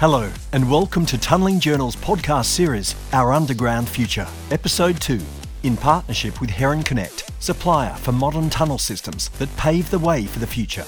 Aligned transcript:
Hello, 0.00 0.32
and 0.52 0.70
welcome 0.70 1.04
to 1.04 1.18
Tunnelling 1.18 1.60
Journal's 1.60 1.94
podcast 1.94 2.46
series, 2.46 2.94
Our 3.12 3.34
Underground 3.34 3.86
Future, 3.86 4.26
Episode 4.50 4.98
2, 4.98 5.20
in 5.62 5.76
partnership 5.76 6.40
with 6.40 6.48
Herrenknecht, 6.48 7.28
supplier 7.38 7.94
for 7.96 8.10
modern 8.10 8.48
tunnel 8.48 8.78
systems 8.78 9.28
that 9.38 9.54
pave 9.58 9.90
the 9.90 9.98
way 9.98 10.24
for 10.24 10.38
the 10.38 10.46
future. 10.46 10.86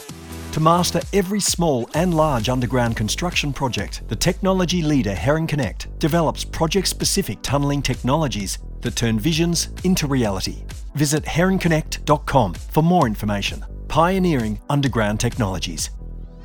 To 0.52 0.60
master 0.60 1.02
every 1.12 1.40
small 1.40 1.90
and 1.92 2.14
large 2.14 2.48
underground 2.48 2.96
construction 2.96 3.52
project, 3.52 4.00
the 4.08 4.16
technology 4.16 4.80
leader 4.80 5.12
Herrenknecht 5.14 5.98
develops 5.98 6.42
project 6.42 6.88
specific 6.88 7.42
tunnelling 7.42 7.82
technologies 7.82 8.60
that 8.80 8.96
turn 8.96 9.18
visions 9.18 9.68
into 9.84 10.06
reality. 10.06 10.64
Visit 10.94 11.24
herrenknecht.com 11.24 12.54
for 12.54 12.82
more 12.82 13.06
information. 13.06 13.62
Pioneering 13.88 14.58
underground 14.70 15.20
technologies. 15.20 15.90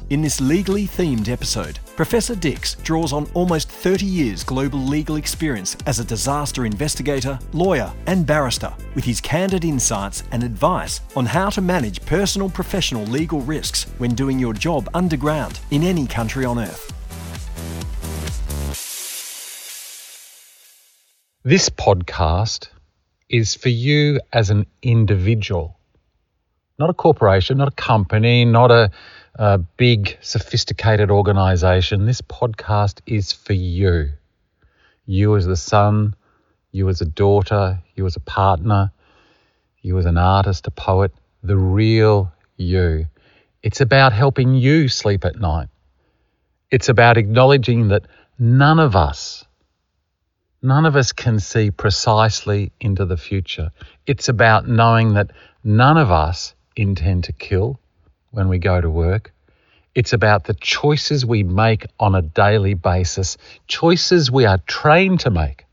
In 0.09 0.21
this 0.21 0.41
legally 0.41 0.85
themed 0.85 1.29
episode, 1.29 1.79
Professor 1.97 2.35
Dix 2.35 2.75
draws 2.83 3.11
on 3.11 3.27
almost 3.33 3.69
30 3.69 4.05
years 4.05 4.43
global 4.43 4.77
legal 4.77 5.15
experience 5.15 5.75
as 5.87 5.97
a 5.97 6.05
disaster 6.05 6.63
investigator, 6.63 7.39
lawyer, 7.53 7.91
and 8.05 8.23
barrister 8.23 8.71
with 8.93 9.03
his 9.03 9.19
candid 9.19 9.65
insights 9.65 10.23
and 10.31 10.43
advice 10.43 11.01
on 11.15 11.25
how 11.25 11.49
to 11.49 11.59
manage 11.59 12.05
personal 12.05 12.51
professional 12.51 13.03
legal 13.05 13.41
risks 13.41 13.85
when 13.97 14.13
doing 14.13 14.37
your 14.37 14.53
job 14.53 14.87
underground 14.93 15.59
in 15.71 15.81
any 15.81 16.05
country 16.05 16.45
on 16.45 16.59
earth. 16.59 16.93
This 21.43 21.67
podcast 21.67 22.67
is 23.27 23.55
for 23.55 23.69
you 23.69 24.19
as 24.31 24.51
an 24.51 24.67
individual, 24.83 25.79
not 26.77 26.91
a 26.91 26.93
corporation, 26.93 27.57
not 27.57 27.69
a 27.69 27.75
company, 27.75 28.45
not 28.45 28.69
a 28.69 28.91
a 29.37 29.59
big, 29.59 30.17
sophisticated 30.21 31.11
organization. 31.11 32.07
This 32.07 32.21
podcast 32.21 33.01
is 33.05 33.31
for 33.31 33.53
you. 33.53 34.13
You 35.05 35.35
as 35.35 35.45
the 35.45 35.55
son, 35.55 36.15
you 36.71 36.89
as 36.89 37.01
a 37.01 37.05
daughter, 37.05 37.79
you 37.95 38.05
as 38.07 38.15
a 38.15 38.21
partner, 38.21 38.91
you 39.81 39.95
as 39.99 40.05
an 40.05 40.17
artist, 40.17 40.65
a 40.65 40.71
poet, 40.71 41.13
the 41.43 41.55
real 41.55 42.31
you. 42.55 43.05
It's 43.61 43.79
about 43.79 44.11
helping 44.11 44.55
you 44.55 44.87
sleep 44.87 45.23
at 45.23 45.39
night. 45.39 45.67
It's 46.71 46.89
about 46.89 47.17
acknowledging 47.17 47.89
that 47.89 48.07
none 48.39 48.79
of 48.79 48.95
us, 48.95 49.45
none 50.63 50.87
of 50.87 50.95
us 50.95 51.11
can 51.11 51.39
see 51.39 51.69
precisely 51.69 52.71
into 52.79 53.05
the 53.05 53.17
future. 53.17 53.69
It's 54.07 54.29
about 54.29 54.67
knowing 54.67 55.13
that 55.13 55.29
none 55.63 55.97
of 55.97 56.11
us 56.11 56.55
intend 56.75 57.25
to 57.25 57.33
kill 57.33 57.79
when 58.31 58.49
we 58.49 58.59
go 58.59 58.79
to 58.79 58.89
work. 58.89 59.33
It's 59.95 60.13
about 60.13 60.43
the 60.43 60.53
choices 60.53 61.25
we 61.25 61.43
make 61.43 61.87
on 61.99 62.13
a 62.13 62.21
daily 62.21 62.75
basis, 62.75 63.37
choices 63.67 64.29
we 64.31 64.45
are 64.45 64.59
trained 64.67 65.21
to 65.21 65.31
make 65.31 65.65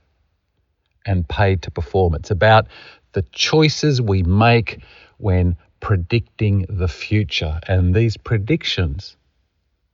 and 1.04 1.28
paid 1.28 1.62
to 1.62 1.70
perform. 1.70 2.14
It's 2.14 2.30
about 2.30 2.66
the 3.12 3.22
choices 3.32 4.00
we 4.00 4.22
make 4.22 4.82
when 5.18 5.56
predicting 5.80 6.64
the 6.68 6.88
future. 6.88 7.60
And 7.68 7.94
these 7.94 8.16
predictions 8.16 9.16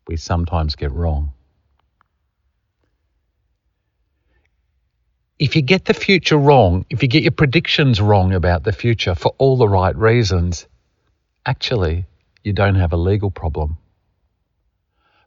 we 0.07 0.17
sometimes 0.17 0.77
get 0.77 0.93
wrong. 0.93 1.33
If 5.39 5.57
you 5.57 5.63
get 5.63 5.87
the 5.87 5.95
future 5.95 6.37
wrong, 6.37 6.85
if 6.91 7.03
you 7.03 7.09
get 7.09 7.23
your 7.23 7.33
predictions 7.33 8.01
wrong 8.01 8.35
about 8.35 8.65
the 8.65 8.73
future 8.73 9.15
for 9.15 9.35
all 9.39 9.57
the 9.57 9.69
right 9.69 9.97
reasons, 9.97 10.67
actually, 11.47 12.07
you 12.43 12.53
don't 12.53 12.77
have 12.77 12.93
a 12.93 12.97
legal 12.97 13.31
problem. 13.31 13.77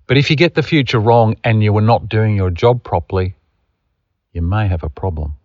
But 0.08 0.18
if 0.18 0.30
you 0.30 0.36
get 0.36 0.56
the 0.56 0.64
future 0.64 1.00
wrong 1.00 1.36
and 1.44 1.64
you 1.64 1.72
were 1.72 1.82
not 1.82 2.10
doing 2.10 2.36
your 2.36 2.50
job 2.50 2.84
properly, 2.84 3.36
you 4.34 4.42
may 4.42 4.68
have 4.68 4.84
a 4.84 4.90
problem. 4.90 5.36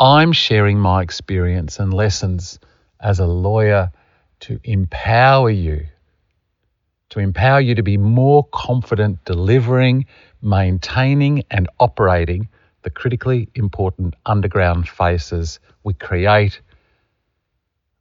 I'm 0.00 0.32
sharing 0.32 0.78
my 0.78 1.02
experience 1.02 1.78
and 1.78 1.92
lessons 1.92 2.58
as 3.00 3.20
a 3.20 3.26
lawyer 3.26 3.92
to 4.40 4.58
empower 4.64 5.50
you, 5.50 5.86
to 7.10 7.20
empower 7.20 7.60
you 7.60 7.74
to 7.74 7.82
be 7.82 7.96
more 7.96 8.44
confident 8.52 9.24
delivering, 9.24 10.06
maintaining, 10.40 11.44
and 11.50 11.68
operating 11.78 12.48
the 12.82 12.90
critically 12.90 13.48
important 13.54 14.14
underground 14.26 14.88
faces 14.88 15.60
we 15.84 15.94
create 15.94 16.60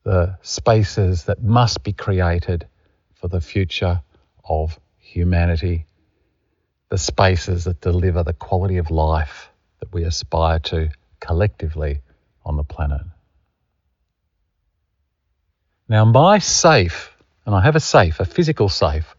the 0.03 0.37
spaces 0.41 1.25
that 1.25 1.43
must 1.43 1.83
be 1.83 1.93
created 1.93 2.67
for 3.13 3.27
the 3.27 3.41
future 3.41 4.01
of 4.43 4.79
humanity, 4.97 5.85
the 6.89 6.97
spaces 6.97 7.65
that 7.65 7.81
deliver 7.81 8.23
the 8.23 8.33
quality 8.33 8.77
of 8.77 8.89
life 8.89 9.49
that 9.79 9.93
we 9.93 10.03
aspire 10.03 10.59
to 10.59 10.89
collectively 11.19 12.01
on 12.43 12.57
the 12.57 12.63
planet. 12.63 13.01
Now, 15.87 16.05
my 16.05 16.39
safe, 16.39 17.11
and 17.45 17.53
I 17.53 17.61
have 17.61 17.75
a 17.75 17.79
safe, 17.79 18.19
a 18.19 18.25
physical 18.25 18.69
safe, 18.69 19.15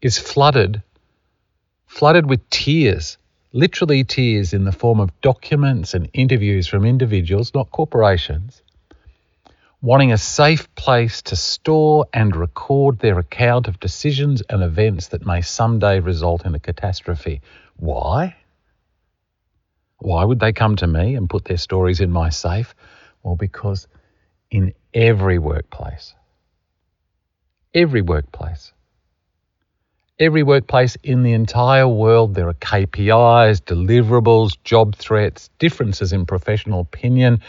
is 0.00 0.16
flooded, 0.16 0.82
flooded 1.86 2.26
with 2.26 2.48
tears, 2.50 3.18
literally 3.52 4.04
tears 4.04 4.52
in 4.52 4.64
the 4.64 4.72
form 4.72 5.00
of 5.00 5.20
documents 5.20 5.94
and 5.94 6.08
interviews 6.12 6.66
from 6.66 6.84
individuals, 6.84 7.52
not 7.54 7.70
corporations, 7.70 8.62
wanting 9.80 10.12
a 10.12 10.18
safe 10.18 10.74
place 10.74 11.22
to 11.22 11.36
store 11.36 12.06
and 12.12 12.34
record 12.34 12.98
their 12.98 13.18
account 13.18 13.68
of 13.68 13.78
decisions 13.78 14.42
and 14.50 14.62
events 14.62 15.08
that 15.08 15.24
may 15.24 15.40
someday 15.40 16.00
result 16.00 16.44
in 16.44 16.54
a 16.54 16.58
catastrophe. 16.58 17.40
Why? 17.76 18.34
Why 19.98 20.24
would 20.24 20.40
they 20.40 20.52
come 20.52 20.76
to 20.76 20.86
me 20.86 21.14
and 21.14 21.30
put 21.30 21.44
their 21.44 21.56
stories 21.56 22.00
in 22.00 22.10
my 22.10 22.30
safe? 22.30 22.74
Well, 23.22 23.36
because 23.36 23.86
in 24.50 24.74
every 24.92 25.38
workplace, 25.38 26.14
every 27.72 28.02
workplace, 28.02 28.72
every 30.18 30.42
workplace 30.42 30.96
in 31.04 31.22
the 31.22 31.32
entire 31.32 31.86
world, 31.86 32.34
there 32.34 32.48
are 32.48 32.54
KPIs, 32.54 33.60
deliverables, 33.62 34.56
job 34.64 34.96
threats, 34.96 35.50
differences 35.60 36.12
in 36.12 36.26
professional 36.26 36.80
opinion 36.80 37.40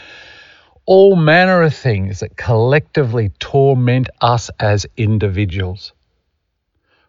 all 0.90 1.14
manner 1.14 1.62
of 1.62 1.72
things 1.72 2.18
that 2.18 2.36
collectively 2.36 3.28
torment 3.38 4.08
us 4.20 4.50
as 4.58 4.88
individuals. 4.96 5.92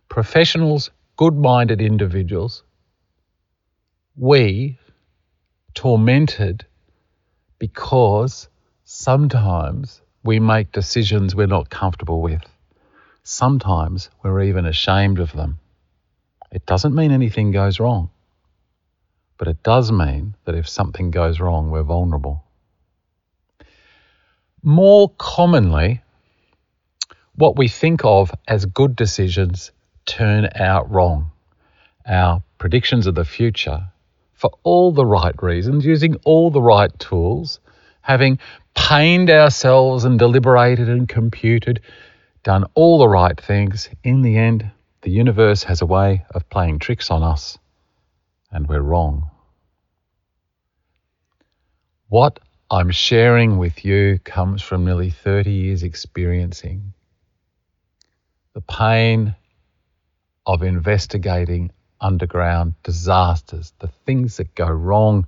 Professionals, 0.07 0.91
good 1.17 1.33
minded 1.33 1.81
individuals, 1.81 2.61
we 4.15 4.77
tormented 5.73 6.63
because 7.57 8.49
sometimes 8.85 10.03
we 10.23 10.39
make 10.39 10.71
decisions 10.71 11.33
we're 11.33 11.47
not 11.47 11.71
comfortable 11.71 12.21
with. 12.21 12.43
Sometimes 13.23 14.11
we're 14.21 14.43
even 14.43 14.67
ashamed 14.67 15.17
of 15.17 15.31
them. 15.31 15.57
It 16.51 16.67
doesn't 16.67 16.93
mean 16.93 17.11
anything 17.11 17.49
goes 17.49 17.79
wrong, 17.79 18.11
but 19.39 19.47
it 19.47 19.63
does 19.63 19.91
mean 19.91 20.35
that 20.45 20.53
if 20.53 20.69
something 20.69 21.09
goes 21.09 21.39
wrong, 21.39 21.71
we're 21.71 21.81
vulnerable. 21.81 22.43
More 24.63 25.09
commonly, 25.17 26.01
what 27.35 27.57
we 27.57 27.67
think 27.67 28.05
of 28.05 28.31
as 28.47 28.65
good 28.65 28.95
decisions 28.95 29.71
turn 30.05 30.49
out 30.55 30.91
wrong. 30.91 31.31
Our 32.05 32.43
predictions 32.59 33.07
of 33.07 33.15
the 33.15 33.25
future, 33.25 33.87
for 34.33 34.51
all 34.63 34.91
the 34.91 35.05
right 35.05 35.33
reasons, 35.41 35.85
using 35.85 36.15
all 36.25 36.51
the 36.51 36.61
right 36.61 36.91
tools, 36.99 37.59
having 38.01 38.37
pained 38.75 39.29
ourselves 39.29 40.03
and 40.03 40.19
deliberated 40.19 40.89
and 40.89 41.09
computed, 41.09 41.81
done 42.43 42.65
all 42.75 42.99
the 42.99 43.07
right 43.07 43.39
things, 43.39 43.89
in 44.03 44.21
the 44.21 44.37
end, 44.37 44.69
the 45.01 45.11
universe 45.11 45.63
has 45.63 45.81
a 45.81 45.85
way 45.87 46.23
of 46.31 46.47
playing 46.49 46.77
tricks 46.77 47.09
on 47.09 47.23
us, 47.23 47.57
and 48.51 48.67
we're 48.67 48.81
wrong. 48.81 49.29
What 52.09 52.39
I'm 52.73 52.91
sharing 52.91 53.57
with 53.57 53.83
you 53.83 54.17
comes 54.23 54.61
from 54.61 54.85
nearly 54.85 55.09
30 55.09 55.51
years 55.51 55.83
experiencing 55.83 56.93
the 58.53 58.61
pain 58.61 59.35
of 60.45 60.63
investigating 60.63 61.71
underground 61.99 62.75
disasters, 62.83 63.73
the 63.79 63.89
things 64.05 64.37
that 64.37 64.55
go 64.55 64.67
wrong 64.67 65.27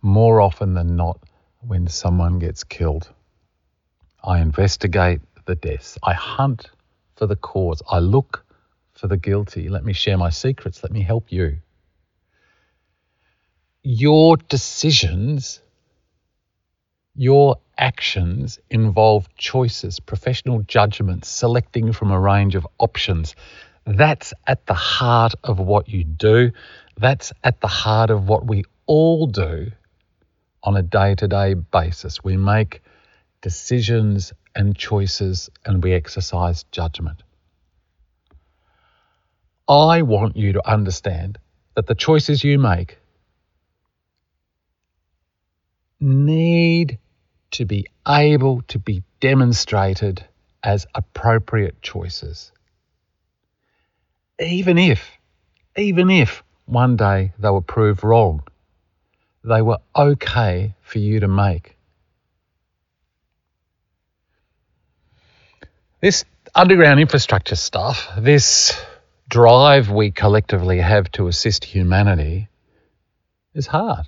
more 0.00 0.40
often 0.40 0.72
than 0.72 0.96
not 0.96 1.20
when 1.60 1.88
someone 1.88 2.38
gets 2.38 2.64
killed. 2.64 3.06
I 4.24 4.40
investigate 4.40 5.20
the 5.44 5.56
deaths. 5.56 5.98
I 6.02 6.14
hunt 6.14 6.70
for 7.16 7.26
the 7.26 7.36
cause. 7.36 7.82
I 7.86 7.98
look 7.98 8.46
for 8.94 9.08
the 9.08 9.18
guilty. 9.18 9.68
Let 9.68 9.84
me 9.84 9.92
share 9.92 10.16
my 10.16 10.30
secrets. 10.30 10.82
Let 10.82 10.92
me 10.92 11.02
help 11.02 11.32
you. 11.32 11.58
Your 13.82 14.38
decisions 14.38 15.60
your 17.18 17.56
actions 17.76 18.60
involve 18.70 19.28
choices, 19.36 19.98
professional 19.98 20.62
judgments, 20.62 21.28
selecting 21.28 21.92
from 21.92 22.12
a 22.12 22.18
range 22.18 22.54
of 22.54 22.66
options. 22.78 23.34
That's 23.84 24.32
at 24.46 24.66
the 24.66 24.74
heart 24.74 25.34
of 25.42 25.58
what 25.58 25.88
you 25.88 26.04
do. 26.04 26.52
That's 26.96 27.32
at 27.42 27.60
the 27.60 27.66
heart 27.66 28.10
of 28.10 28.28
what 28.28 28.46
we 28.46 28.64
all 28.86 29.26
do 29.26 29.72
on 30.62 30.76
a 30.76 30.82
day 30.82 31.16
to 31.16 31.26
day 31.26 31.54
basis. 31.54 32.22
We 32.22 32.36
make 32.36 32.82
decisions 33.40 34.32
and 34.54 34.76
choices 34.76 35.50
and 35.64 35.82
we 35.82 35.94
exercise 35.94 36.64
judgment. 36.70 37.24
I 39.68 40.02
want 40.02 40.36
you 40.36 40.52
to 40.52 40.68
understand 40.68 41.38
that 41.74 41.86
the 41.86 41.94
choices 41.96 42.44
you 42.44 42.60
make 42.60 42.98
need 46.00 46.98
to 47.52 47.64
be 47.64 47.86
able 48.06 48.62
to 48.68 48.78
be 48.78 49.02
demonstrated 49.20 50.24
as 50.62 50.86
appropriate 50.94 51.80
choices. 51.82 52.52
Even 54.40 54.78
if, 54.78 55.10
even 55.76 56.10
if 56.10 56.42
one 56.66 56.96
day 56.96 57.32
they 57.38 57.50
were 57.50 57.60
proved 57.60 58.04
wrong, 58.04 58.42
they 59.44 59.62
were 59.62 59.78
okay 59.96 60.74
for 60.80 60.98
you 60.98 61.20
to 61.20 61.28
make. 61.28 61.76
This 66.00 66.24
underground 66.54 67.00
infrastructure 67.00 67.56
stuff, 67.56 68.08
this 68.18 68.78
drive 69.28 69.90
we 69.90 70.10
collectively 70.10 70.78
have 70.78 71.10
to 71.12 71.26
assist 71.26 71.64
humanity, 71.64 72.48
is 73.54 73.66
hard. 73.66 74.06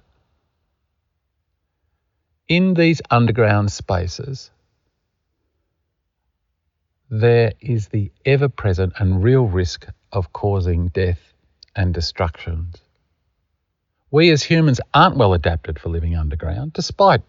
In 2.50 2.74
these 2.74 3.00
underground 3.12 3.70
spaces, 3.70 4.50
there 7.08 7.52
is 7.60 7.86
the 7.86 8.10
ever 8.24 8.48
present 8.48 8.94
and 8.98 9.22
real 9.22 9.46
risk 9.46 9.86
of 10.10 10.32
causing 10.32 10.88
death 10.88 11.32
and 11.76 11.94
destructions. 11.94 12.74
We 14.10 14.32
as 14.32 14.42
humans 14.42 14.80
aren't 14.92 15.16
well 15.16 15.32
adapted 15.32 15.78
for 15.78 15.90
living 15.90 16.16
underground, 16.16 16.72
despite 16.72 17.20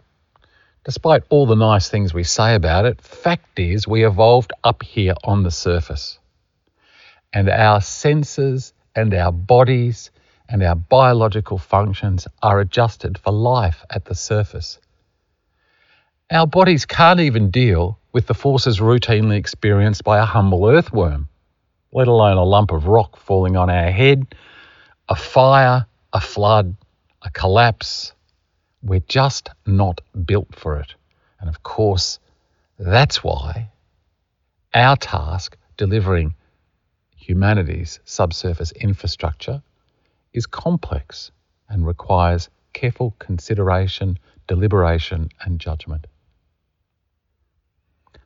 despite 0.86 1.22
all 1.30 1.46
the 1.46 1.56
nice 1.56 1.88
things 1.88 2.16
we 2.16 2.24
say 2.24 2.56
about 2.56 2.86
it. 2.86 3.00
Fact 3.00 3.60
is, 3.60 3.88
we 3.88 4.04
evolved 4.04 4.54
up 4.64 4.82
here 4.82 5.14
on 5.24 5.44
the 5.44 5.52
surface. 5.52 6.18
And 7.32 7.48
our 7.48 7.80
senses 7.80 8.74
and 8.96 9.14
our 9.14 9.32
bodies 9.32 10.10
and 10.50 10.64
our 10.64 10.74
biological 10.74 11.60
functions 11.60 12.28
are 12.42 12.60
adjusted 12.60 13.20
for 13.20 13.32
life 13.32 13.86
at 13.92 14.06
the 14.06 14.16
surface. 14.16 14.80
Our 16.32 16.48
bodies 16.48 16.86
can't 16.86 17.20
even 17.20 17.52
deal 17.52 18.00
with 18.14 18.28
the 18.28 18.34
forces 18.34 18.80
routinely 18.80 19.36
experienced 19.36 20.06
by 20.06 20.18
a 20.18 20.24
humble 20.24 20.66
earthworm, 20.66 21.28
let 21.92 22.08
alone 22.08 22.38
a 22.38 22.44
lump 22.46 22.72
of 22.72 22.88
rock 22.88 23.18
falling 23.18 23.58
on 23.58 23.70
our 23.70 23.92
head, 23.92 24.34
a 25.10 25.16
fire, 25.16 25.86
a 26.14 26.22
flood, 26.22 26.78
a 27.22 27.30
collapse. 27.32 28.14
We're 28.82 29.02
just 29.10 29.50
not 29.66 30.00
built 30.26 30.56
for 30.56 30.78
it. 30.78 30.96
And 31.42 31.50
of 31.50 31.64
course, 31.64 32.20
that's 32.80 33.22
why 33.22 33.68
our 34.74 34.96
task 34.96 35.58
delivering 35.76 36.34
humanity's 37.18 38.00
subsurface 38.06 38.72
infrastructure 38.72 39.62
is 40.32 40.46
complex 40.46 41.30
and 41.68 41.86
requires 41.86 42.48
careful 42.72 43.16
consideration, 43.20 44.18
deliberation, 44.48 45.28
and 45.42 45.60
judgment. 45.60 46.08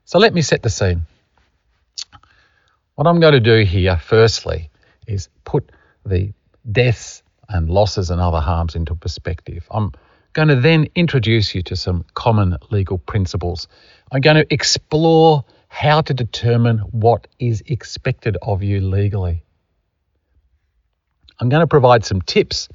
So 0.06 0.20
let 0.20 0.34
me 0.36 0.42
set 0.44 0.62
the 0.62 0.70
scene. 0.70 1.08
What 2.94 3.08
I'm 3.08 3.20
going 3.20 3.34
to 3.34 3.40
do 3.40 3.64
here, 3.66 3.98
firstly, 3.98 4.70
is 5.08 5.30
put 5.44 5.72
the 6.06 6.32
deaths 6.72 7.24
and 7.50 7.70
losses 7.70 8.12
and 8.12 8.22
other 8.22 8.40
harms 8.40 8.76
into 8.76 8.96
perspective. 8.96 9.68
I'm 9.72 9.92
going 10.34 10.50
to 10.50 10.56
then 10.56 10.88
introduce 10.94 11.56
you 11.56 11.64
to 11.64 11.76
some 11.76 12.06
common 12.14 12.58
legal 12.70 13.00
principles. 13.00 13.68
I'm 14.12 14.22
going 14.22 14.38
to 14.38 14.54
explore 14.54 15.44
how 15.70 16.02
to 16.02 16.14
determine 16.14 16.78
what 16.92 17.28
is 17.40 17.64
expected 17.66 18.38
of 18.44 18.62
you 18.62 18.82
legally. 18.82 19.44
I'm 21.40 21.50
going 21.50 21.62
to 21.62 21.68
provide 21.68 22.06
some 22.06 22.22
tips 22.22 22.70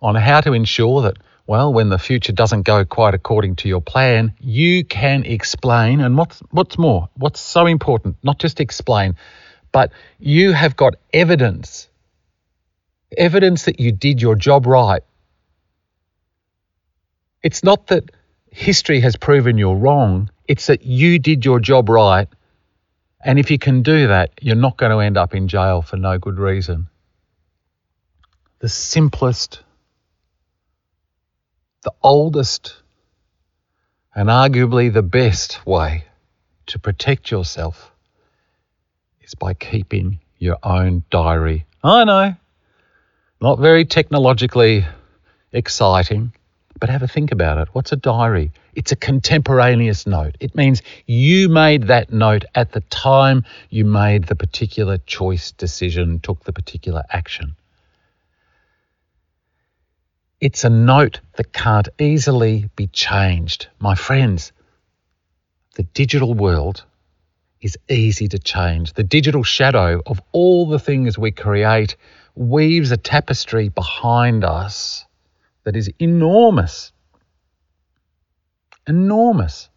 on 0.00 0.14
how 0.14 0.40
to 0.40 0.54
ensure 0.54 1.02
that 1.02 1.18
well, 1.46 1.72
when 1.72 1.88
the 1.88 1.98
future 1.98 2.32
doesn't 2.32 2.62
go 2.62 2.84
quite 2.84 3.14
according 3.14 3.56
to 3.56 3.68
your 3.68 3.80
plan, 3.80 4.34
you 4.40 4.84
can 4.84 5.24
explain. 5.24 6.00
And 6.00 6.16
what's, 6.16 6.40
what's 6.50 6.78
more, 6.78 7.08
what's 7.14 7.40
so 7.40 7.66
important, 7.66 8.16
not 8.22 8.38
just 8.38 8.60
explain, 8.60 9.16
but 9.72 9.92
you 10.18 10.52
have 10.52 10.76
got 10.76 10.94
evidence 11.12 11.88
evidence 13.16 13.64
that 13.64 13.80
you 13.80 13.92
did 13.92 14.20
your 14.22 14.34
job 14.34 14.66
right. 14.66 15.02
It's 17.42 17.64
not 17.64 17.88
that 17.88 18.10
history 18.50 19.00
has 19.00 19.16
proven 19.16 19.58
you're 19.58 19.76
wrong, 19.76 20.30
it's 20.46 20.66
that 20.66 20.82
you 20.84 21.18
did 21.18 21.44
your 21.44 21.60
job 21.60 21.88
right. 21.88 22.28
And 23.24 23.38
if 23.38 23.50
you 23.50 23.58
can 23.58 23.82
do 23.82 24.08
that, 24.08 24.32
you're 24.40 24.56
not 24.56 24.76
going 24.76 24.90
to 24.90 24.98
end 24.98 25.16
up 25.16 25.34
in 25.34 25.48
jail 25.48 25.80
for 25.82 25.96
no 25.96 26.18
good 26.18 26.38
reason. 26.38 26.88
The 28.58 28.68
simplest 28.68 29.62
the 31.82 31.92
oldest 32.02 32.76
and 34.14 34.28
arguably 34.28 34.92
the 34.92 35.02
best 35.02 35.64
way 35.66 36.04
to 36.66 36.78
protect 36.78 37.30
yourself 37.30 37.90
is 39.22 39.34
by 39.34 39.54
keeping 39.54 40.18
your 40.38 40.58
own 40.62 41.02
diary. 41.10 41.66
I 41.82 42.04
know, 42.04 42.34
not 43.40 43.58
very 43.58 43.84
technologically 43.84 44.86
exciting, 45.52 46.32
but 46.78 46.88
have 46.88 47.02
a 47.02 47.08
think 47.08 47.32
about 47.32 47.58
it. 47.58 47.68
What's 47.72 47.92
a 47.92 47.96
diary? 47.96 48.52
It's 48.74 48.92
a 48.92 48.96
contemporaneous 48.96 50.06
note. 50.06 50.36
It 50.40 50.54
means 50.54 50.82
you 51.06 51.48
made 51.48 51.88
that 51.88 52.12
note 52.12 52.44
at 52.54 52.72
the 52.72 52.80
time 52.82 53.44
you 53.70 53.84
made 53.84 54.24
the 54.24 54.36
particular 54.36 54.98
choice, 54.98 55.52
decision, 55.52 56.20
took 56.20 56.44
the 56.44 56.52
particular 56.52 57.02
action. 57.10 57.56
It's 60.42 60.64
a 60.64 60.70
note 60.70 61.20
that 61.36 61.52
can't 61.52 61.88
easily 62.00 62.68
be 62.74 62.88
changed. 62.88 63.68
My 63.78 63.94
friends, 63.94 64.50
the 65.76 65.84
digital 65.84 66.34
world 66.34 66.84
is 67.60 67.78
easy 67.88 68.26
to 68.26 68.40
change. 68.40 68.94
The 68.94 69.04
digital 69.04 69.44
shadow 69.44 70.02
of 70.04 70.20
all 70.32 70.66
the 70.66 70.80
things 70.80 71.16
we 71.16 71.30
create 71.30 71.94
weaves 72.34 72.90
a 72.90 72.96
tapestry 72.96 73.68
behind 73.68 74.42
us 74.42 75.06
that 75.62 75.76
is 75.76 75.88
enormous. 76.00 76.90
Enormous. 78.88 79.68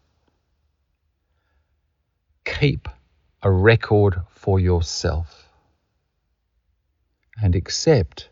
Keep 2.44 2.90
a 3.44 3.52
record 3.52 4.20
for 4.32 4.60
yourself 4.60 5.48
and 7.40 7.56
accept 7.56 8.30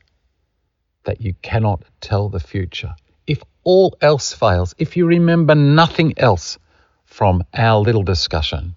that 1.06 1.22
you 1.22 1.34
cannot 1.42 1.84
tell 2.02 2.30
the 2.30 2.40
future. 2.40 2.96
If 3.28 3.42
all 3.64 3.96
else 4.02 4.34
fails, 4.34 4.76
if 4.78 4.98
you 4.98 5.06
remember 5.06 5.56
nothing 5.56 6.14
else 6.18 6.58
from 7.06 7.44
our 7.54 7.80
little 7.80 8.04
discussion, 8.04 8.76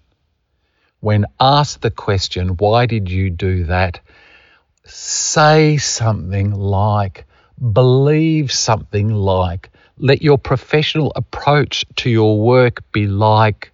when 0.99 1.25
asked 1.39 1.81
the 1.81 1.91
question, 1.91 2.57
why 2.57 2.85
did 2.85 3.09
you 3.09 3.29
do 3.29 3.65
that? 3.65 3.99
Say 4.85 5.77
something 5.77 6.51
like, 6.51 7.25
believe 7.73 8.51
something 8.51 9.09
like, 9.09 9.69
let 9.97 10.21
your 10.21 10.37
professional 10.37 11.11
approach 11.15 11.85
to 11.97 12.09
your 12.09 12.39
work 12.39 12.91
be 12.91 13.07
like, 13.07 13.71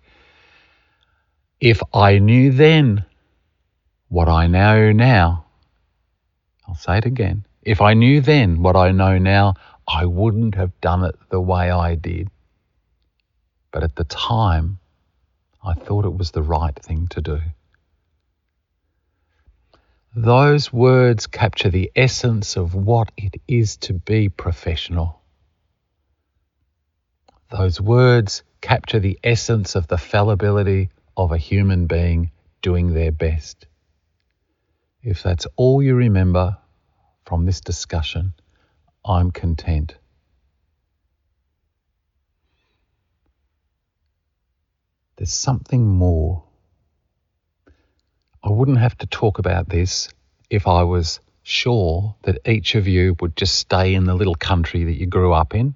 if 1.60 1.82
I 1.94 2.20
knew 2.20 2.52
then 2.52 3.06
what 4.10 4.28
I 4.28 4.48
know 4.48 4.92
now, 4.92 5.46
I'll 6.68 6.76
say 6.76 6.98
it 6.98 7.06
again. 7.06 7.46
If 7.66 7.82
I 7.82 7.94
knew 7.94 8.20
then 8.20 8.62
what 8.62 8.76
I 8.76 8.92
know 8.92 9.18
now, 9.18 9.56
I 9.88 10.06
wouldn't 10.06 10.56
have 10.56 10.80
done 10.82 11.04
it 11.04 11.16
the 11.30 11.40
way 11.40 11.72
I 11.72 11.96
did. 11.96 12.30
But 13.72 13.84
at 13.84 13.96
the 13.96 14.04
time, 14.04 14.80
I 15.64 15.74
thought 15.74 16.06
it 16.06 16.18
was 16.18 16.32
the 16.32 16.44
right 16.44 16.78
thing 16.78 17.08
to 17.12 17.22
do. 17.22 17.42
Those 20.16 20.72
words 20.72 21.26
capture 21.26 21.70
the 21.70 21.92
essence 21.96 22.56
of 22.58 22.76
what 22.76 23.12
it 23.18 23.42
is 23.48 23.78
to 23.78 23.94
be 23.94 24.30
professional. 24.30 25.22
Those 27.50 27.80
words 27.80 28.44
capture 28.62 29.00
the 29.00 29.18
essence 29.24 29.76
of 29.76 29.88
the 29.88 29.98
fallibility 29.98 30.90
of 31.16 31.32
a 31.32 31.38
human 31.38 31.88
being 31.88 32.32
doing 32.62 32.94
their 32.94 33.12
best. 33.12 33.66
If 35.02 35.24
that's 35.24 35.48
all 35.56 35.82
you 35.82 35.96
remember, 35.96 36.58
from 37.26 37.46
this 37.46 37.62
discussion, 37.62 38.34
I'm 39.06 39.32
content. 39.32 39.96
There's 45.18 45.34
something 45.34 45.88
more. 45.88 46.44
I 48.44 48.50
wouldn't 48.50 48.80
have 48.80 48.98
to 48.98 49.08
talk 49.08 49.40
about 49.40 49.70
this 49.70 50.10
if 50.50 50.68
I 50.68 50.84
was 50.84 51.20
sure 51.44 52.16
that 52.24 52.40
each 52.48 52.76
of 52.76 52.88
you 52.88 53.16
would 53.20 53.36
just 53.36 53.56
stay 53.56 53.94
in 53.94 54.06
the 54.06 54.16
little 54.16 54.36
country 54.36 54.84
that 54.86 55.00
you 55.00 55.06
grew 55.06 55.34
up 55.34 55.54
in, 55.54 55.76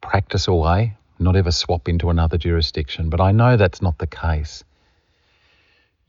practice 0.00 0.48
away, 0.48 0.96
not 1.18 1.36
ever 1.36 1.52
swap 1.52 1.88
into 1.88 2.10
another 2.10 2.38
jurisdiction. 2.38 3.10
But 3.10 3.20
I 3.20 3.32
know 3.32 3.56
that's 3.56 3.82
not 3.82 3.98
the 3.98 4.06
case. 4.06 4.64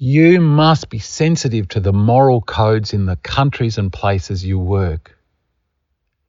You 0.04 0.42
must 0.42 0.90
be 0.90 0.98
sensitive 0.98 1.68
to 1.68 1.80
the 1.80 1.94
moral 1.94 2.42
codes 2.42 2.92
in 2.92 3.06
the 3.06 3.18
countries 3.18 3.78
and 3.78 3.94
places 3.94 4.44
you 4.44 4.58
work. 4.58 5.16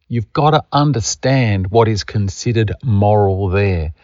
You've 0.09 0.31
got 0.35 0.50
to 0.50 0.62
understand 0.71 1.71
what 1.71 1.88
is 1.88 2.05
considered 2.05 2.73
moral 2.85 3.49
there 3.49 3.95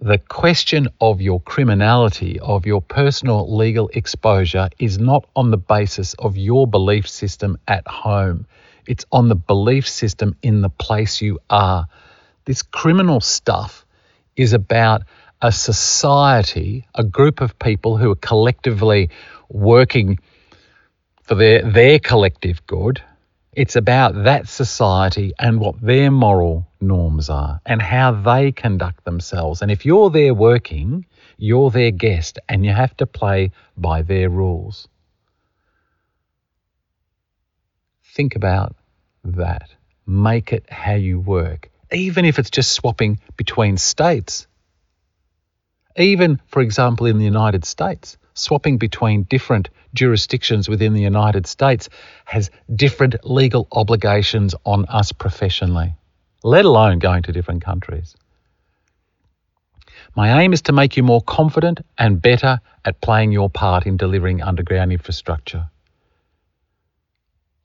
the 0.00 0.18
question 0.18 0.88
of 1.00 1.20
your 1.20 1.40
criminality, 1.40 2.40
of 2.40 2.66
your 2.66 2.82
personal 2.82 3.56
legal 3.56 3.88
exposure, 3.94 4.68
is 4.80 4.98
not 4.98 5.28
on 5.36 5.52
the 5.52 5.56
basis 5.56 6.14
of 6.14 6.36
your 6.36 6.66
belief 6.66 7.08
system 7.08 7.56
at 7.68 7.86
home. 7.86 8.46
It's 8.88 9.04
on 9.12 9.28
the 9.28 9.36
belief 9.36 9.88
system 9.88 10.34
in 10.42 10.60
the 10.60 10.70
place 10.70 11.22
you 11.22 11.38
are. 11.48 11.86
This 12.46 12.62
criminal 12.62 13.20
stuff 13.20 13.86
is 14.34 14.54
about 14.54 15.02
a 15.42 15.52
society, 15.52 16.86
a 16.94 17.04
group 17.04 17.40
of 17.40 17.58
people 17.58 17.96
who 17.96 18.10
are 18.10 18.16
collectively 18.16 19.10
working 19.50 20.18
for 21.22 21.34
their, 21.34 21.62
their 21.62 21.98
collective 21.98 22.66
good 22.66 23.02
it's 23.52 23.76
about 23.76 24.24
that 24.24 24.48
society 24.48 25.34
and 25.38 25.60
what 25.60 25.80
their 25.80 26.10
moral 26.10 26.66
norms 26.80 27.28
are 27.28 27.60
and 27.66 27.82
how 27.82 28.12
they 28.12 28.50
conduct 28.50 29.04
themselves. 29.04 29.60
And 29.60 29.70
if 29.70 29.84
you're 29.84 30.08
there 30.08 30.32
working, 30.32 31.04
you're 31.36 31.70
their 31.70 31.90
guest 31.90 32.38
and 32.48 32.64
you 32.64 32.72
have 32.72 32.96
to 32.96 33.06
play 33.06 33.52
by 33.76 34.02
their 34.02 34.30
rules. 34.30 34.88
Think 38.14 38.36
about 38.36 38.74
that. 39.24 39.68
Make 40.06 40.52
it 40.52 40.70
how 40.70 40.94
you 40.94 41.20
work, 41.20 41.70
even 41.92 42.24
if 42.24 42.38
it's 42.38 42.50
just 42.50 42.72
swapping 42.72 43.20
between 43.36 43.76
states. 43.76 44.46
Even, 45.96 46.40
for 46.46 46.62
example, 46.62 47.06
in 47.06 47.18
the 47.18 47.24
United 47.24 47.64
States, 47.64 48.16
swapping 48.34 48.78
between 48.78 49.24
different 49.24 49.68
jurisdictions 49.94 50.68
within 50.68 50.94
the 50.94 51.02
United 51.02 51.46
States 51.46 51.88
has 52.24 52.50
different 52.74 53.16
legal 53.24 53.68
obligations 53.72 54.54
on 54.64 54.86
us 54.86 55.12
professionally, 55.12 55.94
let 56.42 56.64
alone 56.64 56.98
going 56.98 57.22
to 57.24 57.32
different 57.32 57.62
countries. 57.62 58.16
My 60.16 60.42
aim 60.42 60.52
is 60.52 60.62
to 60.62 60.72
make 60.72 60.96
you 60.96 61.02
more 61.02 61.22
confident 61.22 61.80
and 61.98 62.20
better 62.20 62.60
at 62.84 63.00
playing 63.00 63.32
your 63.32 63.50
part 63.50 63.86
in 63.86 63.96
delivering 63.96 64.42
underground 64.42 64.92
infrastructure. 64.92 65.70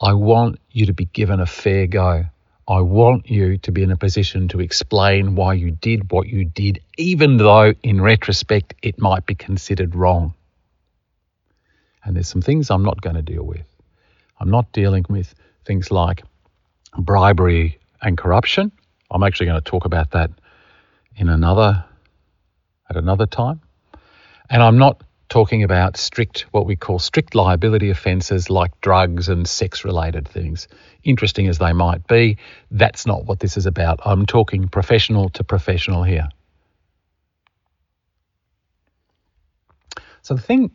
I 0.01 0.13
want 0.13 0.60
you 0.69 0.86
to 0.86 0.93
be 0.93 1.05
given 1.05 1.39
a 1.39 1.46
fair 1.46 1.88
go. 1.88 2.25
I 2.69 2.81
want 2.81 3.29
you 3.29 3.57
to 3.59 3.71
be 3.71 3.83
in 3.83 3.91
a 3.91 3.97
position 3.97 4.50
to 4.50 4.59
explain 4.59 5.36
why 5.36 5.53
you 5.53 5.71
did 5.71 6.12
what 6.12 6.27
you 6.27 6.43
did, 6.43 6.81
even 6.97 7.38
though 7.38 7.74
in 7.81 8.01
retrospect 8.01 8.74
it 8.81 9.00
might 9.00 9.25
be 9.25 9.36
considered 9.36 9.95
wrong. 9.95 10.33
And 12.03 12.15
there's 12.15 12.27
some 12.27 12.41
things 12.41 12.69
I'm 12.69 12.83
not 12.83 13.01
going 13.01 13.15
to 13.15 13.21
deal 13.21 13.43
with. 13.43 13.65
I'm 14.39 14.50
not 14.51 14.71
dealing 14.74 15.05
with 15.09 15.33
things 15.65 15.91
like 15.91 16.24
bribery 16.97 17.79
and 18.01 18.17
corruption. 18.17 18.71
I'm 19.12 19.24
actually 19.24 19.45
going 19.47 19.62
to 19.62 19.69
talk 19.69 19.86
about 19.86 20.12
that 20.12 20.31
in 21.15 21.29
another 21.29 21.86
at 22.89 22.97
another 22.97 23.25
time. 23.25 23.62
And 24.50 24.62
I'm 24.62 24.77
not 24.77 25.01
talking 25.29 25.63
about 25.63 25.98
strict 25.98 26.46
what 26.51 26.65
we 26.65 26.75
call 26.75 27.00
strict 27.00 27.36
liability 27.36 27.89
offences 27.89 28.50
like 28.50 28.79
drugs 28.81 29.29
and 29.29 29.48
sex 29.48 29.84
related 29.84 30.27
things. 30.27 30.67
Interesting 31.03 31.48
as 31.48 31.57
they 31.57 31.74
might 31.74 32.07
be, 32.07 32.38
that's 32.72 33.05
not 33.05 33.25
what 33.25 33.39
this 33.39 33.57
is 33.57 33.65
about. 33.65 34.00
I'm 34.05 34.25
talking 34.25 34.67
professional 34.67 35.29
to 35.29 35.43
professional 35.43 36.03
here. 36.03 36.29
So 40.22 40.34
the 40.34 40.41
thing 40.41 40.72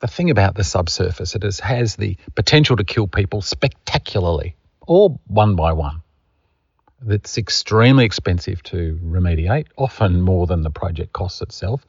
the 0.00 0.08
thing 0.08 0.30
about 0.30 0.54
the 0.54 0.64
subsurface, 0.64 1.34
it 1.34 1.44
is, 1.44 1.60
has 1.60 1.96
the 1.96 2.16
potential 2.34 2.76
to 2.76 2.84
kill 2.84 3.06
people 3.06 3.42
spectacularly, 3.42 4.56
or 4.86 5.18
one 5.26 5.56
by 5.56 5.72
one. 5.72 6.00
It's 7.06 7.36
extremely 7.38 8.06
expensive 8.06 8.62
to 8.64 8.98
remediate, 9.04 9.66
often 9.76 10.22
more 10.22 10.46
than 10.46 10.62
the 10.62 10.70
project 10.70 11.12
costs 11.12 11.42
itself. 11.42 11.84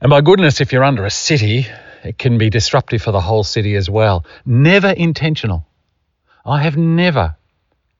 And 0.00 0.10
my 0.10 0.20
goodness, 0.20 0.60
if 0.60 0.72
you're 0.72 0.84
under 0.84 1.04
a 1.04 1.10
city, 1.10 1.66
it 2.02 2.18
can 2.18 2.36
be 2.36 2.50
disruptive 2.50 3.00
for 3.00 3.12
the 3.12 3.20
whole 3.20 3.44
city 3.44 3.74
as 3.76 3.88
well. 3.88 4.24
Never 4.44 4.90
intentional. 4.90 5.66
I 6.44 6.62
have 6.62 6.76
never, 6.76 7.36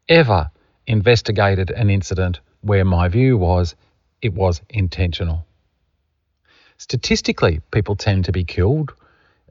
ever 0.08 0.50
investigated 0.86 1.70
an 1.70 1.88
incident 1.90 2.40
where 2.60 2.84
my 2.84 3.08
view 3.08 3.38
was 3.38 3.74
it 4.20 4.34
was 4.34 4.60
intentional. 4.68 5.46
Statistically, 6.78 7.60
people 7.70 7.94
tend 7.94 8.24
to 8.24 8.32
be 8.32 8.44
killed, 8.44 8.92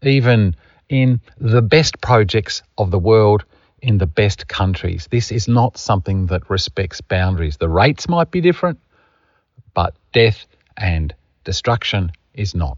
even 0.01 0.55
in 0.89 1.21
the 1.39 1.62
best 1.62 2.01
projects 2.01 2.62
of 2.77 2.91
the 2.91 3.00
world 3.00 3.45
in 3.81 3.97
the 3.97 4.05
best 4.05 4.47
countries. 4.47 5.07
This 5.09 5.31
is 5.31 5.47
not 5.47 5.77
something 5.77 6.27
that 6.27 6.50
respects 6.50 7.01
boundaries. 7.01 7.57
The 7.57 7.69
rates 7.69 8.09
might 8.09 8.31
be 8.31 8.41
different, 8.41 8.79
but 9.73 9.95
death 10.12 10.45
and 10.77 11.13
destruction 11.43 12.12
is 12.33 12.55
not. 12.55 12.77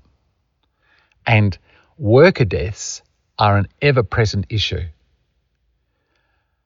And 1.25 1.57
worker 1.97 2.45
deaths 2.45 3.01
are 3.38 3.57
an 3.57 3.67
ever 3.81 4.03
present 4.03 4.45
issue. 4.50 4.85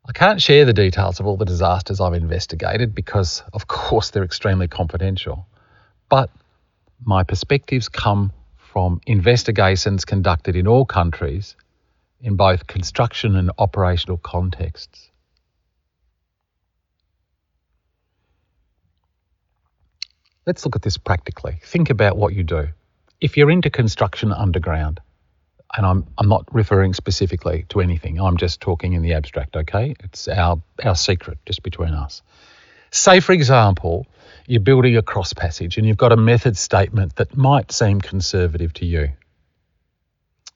I 0.07 0.11
can't 0.11 0.41
share 0.41 0.65
the 0.65 0.73
details 0.73 1.19
of 1.19 1.27
all 1.27 1.37
the 1.37 1.45
disasters 1.45 2.01
I've 2.01 2.13
investigated 2.13 2.95
because, 2.95 3.43
of 3.53 3.67
course, 3.67 4.09
they're 4.09 4.23
extremely 4.23 4.67
confidential. 4.67 5.45
But 6.09 6.31
my 7.03 7.23
perspectives 7.23 7.89
come 7.89 8.31
from 8.57 9.01
investigations 9.05 10.05
conducted 10.05 10.55
in 10.55 10.67
all 10.67 10.85
countries 10.85 11.55
in 12.21 12.35
both 12.35 12.67
construction 12.67 13.35
and 13.35 13.51
operational 13.57 14.17
contexts. 14.17 15.08
Let's 20.49 20.65
look 20.65 20.75
at 20.75 20.81
this 20.81 20.97
practically. 20.97 21.59
Think 21.61 21.91
about 21.91 22.17
what 22.17 22.33
you 22.33 22.41
do. 22.41 22.69
If 23.21 23.37
you're 23.37 23.51
into 23.51 23.69
construction 23.69 24.31
underground, 24.31 24.99
and 25.77 25.85
I'm, 25.85 26.07
I'm 26.17 26.27
not 26.27 26.43
referring 26.51 26.95
specifically 26.95 27.67
to 27.69 27.81
anything, 27.81 28.19
I'm 28.19 28.35
just 28.35 28.59
talking 28.59 28.93
in 28.93 29.03
the 29.03 29.13
abstract, 29.13 29.55
okay? 29.55 29.93
It's 29.99 30.27
our, 30.27 30.59
our 30.83 30.95
secret 30.95 31.37
just 31.45 31.61
between 31.61 31.93
us. 31.93 32.23
Say, 32.89 33.19
for 33.19 33.33
example, 33.33 34.07
you're 34.47 34.59
building 34.59 34.97
a 34.97 35.03
cross 35.03 35.33
passage 35.33 35.77
and 35.77 35.85
you've 35.85 35.97
got 35.97 36.11
a 36.11 36.17
method 36.17 36.57
statement 36.57 37.17
that 37.17 37.37
might 37.37 37.71
seem 37.71 38.01
conservative 38.01 38.73
to 38.73 38.87
you. 38.87 39.09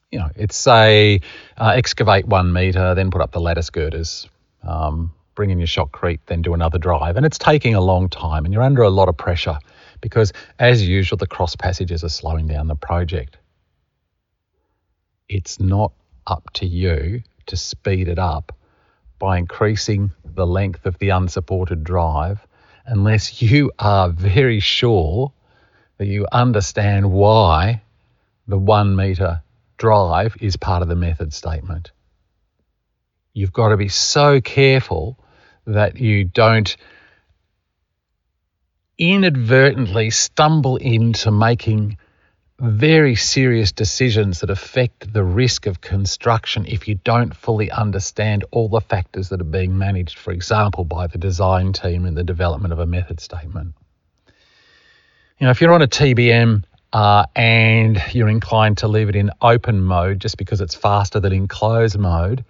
You 0.09 0.19
know, 0.21 0.29
it's 0.35 0.55
say 0.55 1.21
uh, 1.55 1.73
excavate 1.75 2.25
one 2.25 2.51
metre, 2.51 2.95
then 2.95 3.11
put 3.11 3.21
up 3.21 3.31
the 3.31 3.41
lattice 3.41 3.69
girders, 3.69 4.27
um, 4.63 5.13
bring 5.35 5.51
in 5.51 5.59
your 5.59 5.67
shotcrete, 5.67 6.21
then 6.25 6.41
do 6.41 6.55
another 6.55 6.79
drive. 6.79 7.15
And 7.15 7.27
it's 7.27 7.37
taking 7.37 7.75
a 7.75 7.81
long 7.81 8.09
time 8.09 8.45
and 8.45 8.51
you're 8.51 8.63
under 8.63 8.81
a 8.81 8.89
lot 8.89 9.07
of 9.07 9.15
pressure 9.15 9.59
because, 10.03 10.33
as 10.59 10.85
usual, 10.85 11.15
the 11.15 11.25
cross 11.25 11.55
passages 11.55 12.03
are 12.03 12.09
slowing 12.09 12.45
down 12.45 12.67
the 12.67 12.75
project. 12.75 13.37
It's 15.29 15.61
not 15.61 15.93
up 16.27 16.51
to 16.55 16.65
you 16.65 17.23
to 17.45 17.55
speed 17.55 18.09
it 18.09 18.19
up 18.19 18.53
by 19.17 19.37
increasing 19.37 20.11
the 20.25 20.45
length 20.45 20.85
of 20.85 20.97
the 20.97 21.11
unsupported 21.11 21.85
drive 21.85 22.45
unless 22.85 23.41
you 23.41 23.71
are 23.79 24.09
very 24.09 24.59
sure 24.59 25.31
that 25.99 26.07
you 26.07 26.27
understand 26.33 27.09
why 27.09 27.81
the 28.45 28.57
one 28.57 28.97
metre 28.97 29.41
drive 29.77 30.35
is 30.41 30.57
part 30.57 30.81
of 30.81 30.89
the 30.89 30.97
method 30.97 31.33
statement. 31.33 31.91
You've 33.31 33.53
got 33.53 33.69
to 33.69 33.77
be 33.77 33.87
so 33.87 34.41
careful 34.41 35.17
that 35.65 35.97
you 35.97 36.25
don't 36.25 36.75
inadvertently 38.97 40.09
stumble 40.09 40.77
into 40.77 41.31
making 41.31 41.97
very 42.59 43.15
serious 43.15 43.71
decisions 43.71 44.39
that 44.39 44.49
affect 44.49 45.11
the 45.11 45.23
risk 45.23 45.65
of 45.65 45.81
construction 45.81 46.65
if 46.67 46.87
you 46.87 46.95
don't 46.95 47.35
fully 47.35 47.69
understand 47.71 48.45
all 48.51 48.69
the 48.69 48.79
factors 48.79 49.29
that 49.29 49.41
are 49.41 49.45
being 49.45 49.77
managed, 49.77 50.17
for 50.17 50.31
example, 50.31 50.85
by 50.85 51.07
the 51.07 51.17
design 51.17 51.73
team 51.73 52.05
in 52.05 52.13
the 52.13 52.23
development 52.23 52.71
of 52.71 52.79
a 52.79 52.85
method 52.85 53.19
statement. 53.19 53.73
You 55.39 55.47
know, 55.47 55.51
if 55.51 55.59
you're 55.59 55.73
on 55.73 55.81
a 55.81 55.87
TBM 55.87 56.63
uh, 56.93 57.25
and 57.35 58.01
you're 58.11 58.29
inclined 58.29 58.77
to 58.77 58.87
leave 58.87 59.09
it 59.09 59.15
in 59.15 59.31
open 59.41 59.81
mode 59.81 60.21
just 60.21 60.37
because 60.37 60.61
it's 60.61 60.75
faster 60.75 61.19
than 61.19 61.33
in 61.33 61.47
closed 61.47 61.97
mode, 61.97 62.45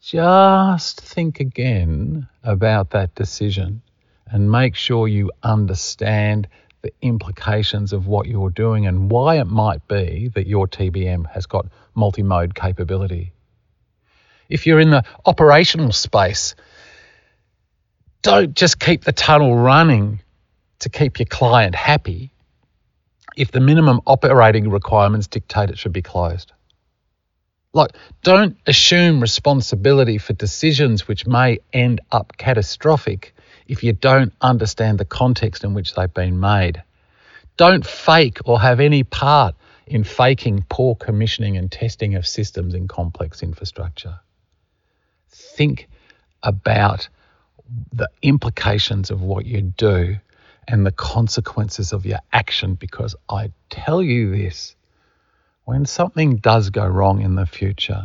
just 0.00 1.00
think 1.00 1.40
again 1.40 2.28
about 2.44 2.90
that 2.90 3.14
decision 3.14 3.82
and 4.32 4.50
make 4.50 4.74
sure 4.74 5.06
you 5.06 5.30
understand 5.42 6.48
the 6.80 6.92
implications 7.02 7.92
of 7.92 8.06
what 8.06 8.26
you're 8.26 8.50
doing 8.50 8.86
and 8.86 9.10
why 9.10 9.38
it 9.38 9.46
might 9.46 9.86
be 9.86 10.30
that 10.34 10.46
your 10.46 10.66
TBM 10.66 11.30
has 11.30 11.46
got 11.46 11.66
multi 11.94 12.22
mode 12.22 12.54
capability. 12.54 13.32
If 14.48 14.66
you're 14.66 14.80
in 14.80 14.90
the 14.90 15.04
operational 15.24 15.92
space, 15.92 16.54
don't 18.22 18.54
just 18.54 18.80
keep 18.80 19.04
the 19.04 19.12
tunnel 19.12 19.54
running 19.54 20.20
to 20.80 20.88
keep 20.88 21.18
your 21.18 21.26
client 21.26 21.74
happy 21.74 22.32
if 23.36 23.52
the 23.52 23.60
minimum 23.60 24.00
operating 24.06 24.70
requirements 24.70 25.26
dictate 25.26 25.70
it 25.70 25.78
should 25.78 25.92
be 25.92 26.02
closed. 26.02 26.52
Like, 27.74 27.92
don't 28.22 28.56
assume 28.66 29.20
responsibility 29.20 30.18
for 30.18 30.32
decisions 30.32 31.06
which 31.06 31.26
may 31.26 31.58
end 31.72 32.00
up 32.10 32.34
catastrophic 32.36 33.34
if 33.72 33.82
you 33.82 33.94
don't 33.94 34.34
understand 34.42 34.98
the 34.98 35.04
context 35.06 35.64
in 35.64 35.72
which 35.72 35.94
they've 35.94 36.12
been 36.12 36.38
made. 36.38 36.82
Don't 37.56 37.86
fake 37.86 38.38
or 38.44 38.60
have 38.60 38.80
any 38.80 39.02
part 39.02 39.54
in 39.86 40.04
faking 40.04 40.66
poor 40.68 40.94
commissioning 40.94 41.56
and 41.56 41.72
testing 41.72 42.14
of 42.14 42.26
systems 42.26 42.74
in 42.74 42.86
complex 42.86 43.42
infrastructure. 43.42 44.20
Think 45.30 45.88
about 46.42 47.08
the 47.94 48.10
implications 48.20 49.10
of 49.10 49.22
what 49.22 49.46
you 49.46 49.62
do 49.62 50.18
and 50.68 50.84
the 50.84 50.92
consequences 50.92 51.94
of 51.94 52.04
your 52.04 52.20
action 52.30 52.74
because 52.74 53.16
I 53.30 53.52
tell 53.70 54.02
you 54.02 54.36
this 54.36 54.76
when 55.64 55.86
something 55.86 56.36
does 56.36 56.68
go 56.68 56.86
wrong 56.86 57.22
in 57.22 57.36
the 57.36 57.46
future, 57.46 58.04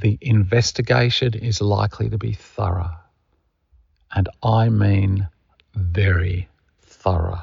the 0.00 0.18
investigation 0.20 1.34
is 1.34 1.60
likely 1.60 2.10
to 2.10 2.18
be 2.18 2.32
thorough. 2.32 2.96
And 4.14 4.28
I 4.42 4.68
mean 4.68 5.28
very 5.74 6.48
thorough. 6.82 7.42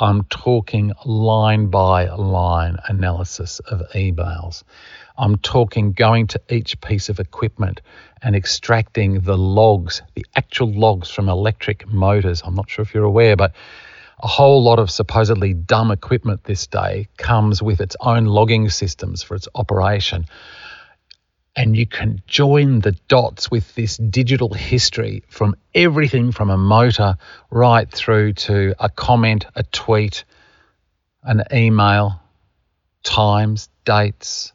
I'm 0.00 0.22
talking 0.24 0.92
line 1.04 1.66
by 1.66 2.08
line 2.08 2.76
analysis 2.86 3.58
of 3.60 3.82
emails. 3.94 4.62
I'm 5.16 5.38
talking 5.38 5.92
going 5.92 6.28
to 6.28 6.40
each 6.48 6.80
piece 6.80 7.08
of 7.08 7.18
equipment 7.18 7.80
and 8.22 8.36
extracting 8.36 9.20
the 9.20 9.36
logs, 9.36 10.02
the 10.14 10.24
actual 10.36 10.72
logs 10.72 11.10
from 11.10 11.28
electric 11.28 11.88
motors. 11.88 12.42
I'm 12.44 12.54
not 12.54 12.70
sure 12.70 12.84
if 12.84 12.94
you're 12.94 13.04
aware, 13.04 13.34
but 13.34 13.52
a 14.20 14.28
whole 14.28 14.62
lot 14.62 14.78
of 14.78 14.90
supposedly 14.90 15.52
dumb 15.54 15.90
equipment 15.90 16.44
this 16.44 16.66
day 16.68 17.08
comes 17.16 17.60
with 17.60 17.80
its 17.80 17.96
own 18.00 18.26
logging 18.26 18.68
systems 18.70 19.22
for 19.22 19.34
its 19.34 19.48
operation 19.56 20.26
and 21.58 21.76
you 21.76 21.86
can 21.86 22.22
join 22.28 22.78
the 22.78 22.92
dots 23.08 23.50
with 23.50 23.74
this 23.74 23.96
digital 23.96 24.54
history 24.54 25.24
from 25.28 25.56
everything 25.74 26.30
from 26.30 26.50
a 26.50 26.56
motor 26.56 27.16
right 27.50 27.90
through 27.90 28.32
to 28.32 28.76
a 28.78 28.88
comment, 28.88 29.44
a 29.56 29.64
tweet, 29.64 30.24
an 31.24 31.42
email, 31.52 32.22
times, 33.02 33.68
dates, 33.84 34.52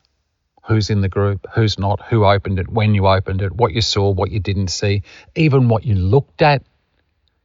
who's 0.66 0.90
in 0.90 1.02
the 1.02 1.10
group, 1.10 1.46
who's 1.54 1.78
not, 1.78 2.02
who 2.06 2.24
opened 2.24 2.58
it, 2.58 2.70
when 2.70 2.96
you 2.96 3.06
opened 3.06 3.42
it, 3.42 3.52
what 3.52 3.74
you 3.74 3.82
saw, 3.82 4.10
what 4.10 4.32
you 4.32 4.40
didn't 4.40 4.70
see, 4.70 5.04
even 5.36 5.68
what 5.68 5.84
you 5.84 5.96
looked 5.96 6.42
at, 6.42 6.64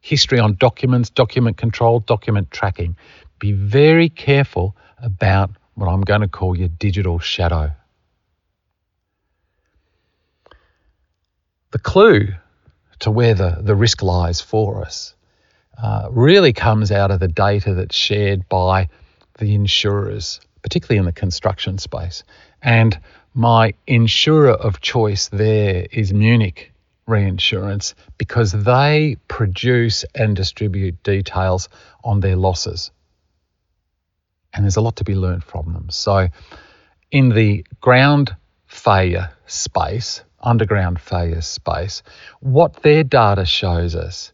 history 0.01 0.39
on 0.39 0.55
documents, 0.55 1.11
document 1.11 1.57
control, 1.57 1.99
document 1.99 2.49
tracking. 2.53 2.97
Be 3.41 3.51
very 3.55 4.09
careful 4.09 4.77
about 5.03 5.51
what 5.75 5.89
I'm 5.89 6.03
going 6.03 6.21
to 6.21 6.29
call 6.29 6.57
your 6.57 6.69
digital 6.69 7.19
shadow. 7.19 7.73
The 11.71 11.79
clue 11.79 12.29
to 13.01 13.11
where 13.11 13.35
the, 13.35 13.59
the 13.61 13.75
risk 13.75 14.03
lies 14.03 14.41
for 14.41 14.83
us 14.83 15.15
uh, 15.81 16.09
really 16.11 16.53
comes 16.53 16.91
out 16.91 17.11
of 17.11 17.21
the 17.21 17.29
data 17.29 17.75
that's 17.75 17.95
shared 17.95 18.49
by 18.49 18.89
the 19.39 19.55
insurers, 19.55 20.41
particularly 20.63 20.99
in 20.99 21.05
the 21.05 21.13
construction 21.13 21.79
space. 21.79 22.25
And 22.63 22.99
my 23.35 23.75
insurer 23.87 24.53
of 24.53 24.81
choice 24.81 25.29
there 25.29 25.87
is 25.93 26.13
Munich 26.13 26.73
Reinsurance 27.07 27.95
because 28.19 28.53
they 28.53 29.17
produce 29.29 30.05
and 30.15 30.35
distribute 30.35 31.03
details 31.03 31.69
on 32.03 32.21
their 32.21 32.37
losses. 32.37 32.91
And 34.53 34.65
there's 34.65 34.77
a 34.77 34.81
lot 34.81 34.97
to 34.97 35.05
be 35.05 35.15
learned 35.15 35.45
from 35.45 35.73
them. 35.73 35.91
So, 35.91 36.29
in 37.11 37.29
the 37.31 37.65
ground 37.81 38.35
failure 38.67 39.31
space, 39.47 40.23
underground 40.41 41.01
failure 41.01 41.41
space, 41.41 42.03
what 42.41 42.83
their 42.83 43.05
data 43.05 43.45
shows 43.45 43.95
us 43.95 44.33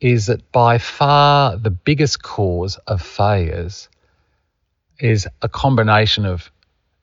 is 0.00 0.26
that 0.26 0.50
by 0.52 0.78
far 0.78 1.56
the 1.56 1.70
biggest 1.70 2.22
cause 2.22 2.76
of 2.86 3.00
failures 3.00 3.88
is 4.98 5.28
a 5.42 5.48
combination 5.48 6.26
of 6.26 6.50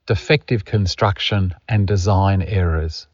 defective 0.05 0.65
construction 0.65 1.53
and 1.67 1.87
design 1.87 2.41
errors. 2.41 3.07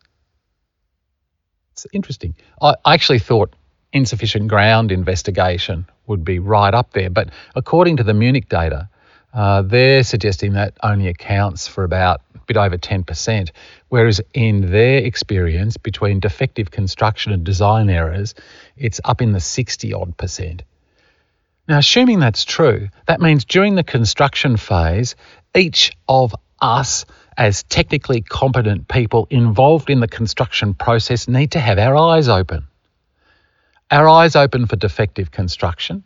It's 1.74 1.86
interesting. 1.92 2.36
I 2.62 2.76
actually 2.86 3.20
thought 3.20 3.56
insufficient 3.94 4.48
ground 4.48 4.92
investigation 4.92 5.86
would 6.08 6.24
be 6.24 6.40
right 6.40 6.74
up 6.74 6.92
there, 6.94 7.10
but 7.10 7.30
according 7.56 7.98
to 7.98 8.04
the 8.04 8.14
Munich 8.14 8.50
data, 8.50 8.90
uh, 9.34 9.62
they're 9.62 10.04
suggesting 10.04 10.54
that 10.54 10.74
only 10.82 11.08
accounts 11.08 11.68
for 11.68 11.84
about 11.84 12.22
bit 12.46 12.58
over 12.58 12.78
10%, 12.78 13.50
whereas 13.90 14.22
in 14.34 14.72
their 14.72 15.00
experience, 15.00 15.78
between 15.78 16.20
defective 16.20 16.72
construction 16.72 17.32
and 17.32 17.44
design 17.44 17.90
errors, 17.90 18.34
it's 18.78 19.02
up 19.04 19.22
in 19.22 19.32
the 19.32 19.40
60 19.40 19.94
odd 19.94 20.18
percent. 20.18 20.64
Now, 21.68 21.80
assuming 21.80 22.20
that's 22.20 22.46
true, 22.46 22.90
that 23.08 23.22
means 23.22 23.46
during 23.46 23.76
the 23.76 23.84
construction 23.84 24.58
phase, 24.58 25.16
each 25.56 25.92
of 26.08 26.36
us 26.62 27.06
as 27.38 27.64
technically 27.64 28.22
competent 28.22 28.88
people 28.88 29.28
involved 29.30 29.90
in 29.90 30.00
the 30.00 30.08
construction 30.08 30.74
process 30.74 31.28
need 31.28 31.52
to 31.52 31.60
have 31.60 31.80
our 31.80 31.96
eyes 31.96 32.30
open. 32.30 32.66
Our 33.92 34.08
eyes 34.08 34.36
open 34.36 34.68
for 34.68 34.76
defective 34.76 35.32
construction, 35.32 36.04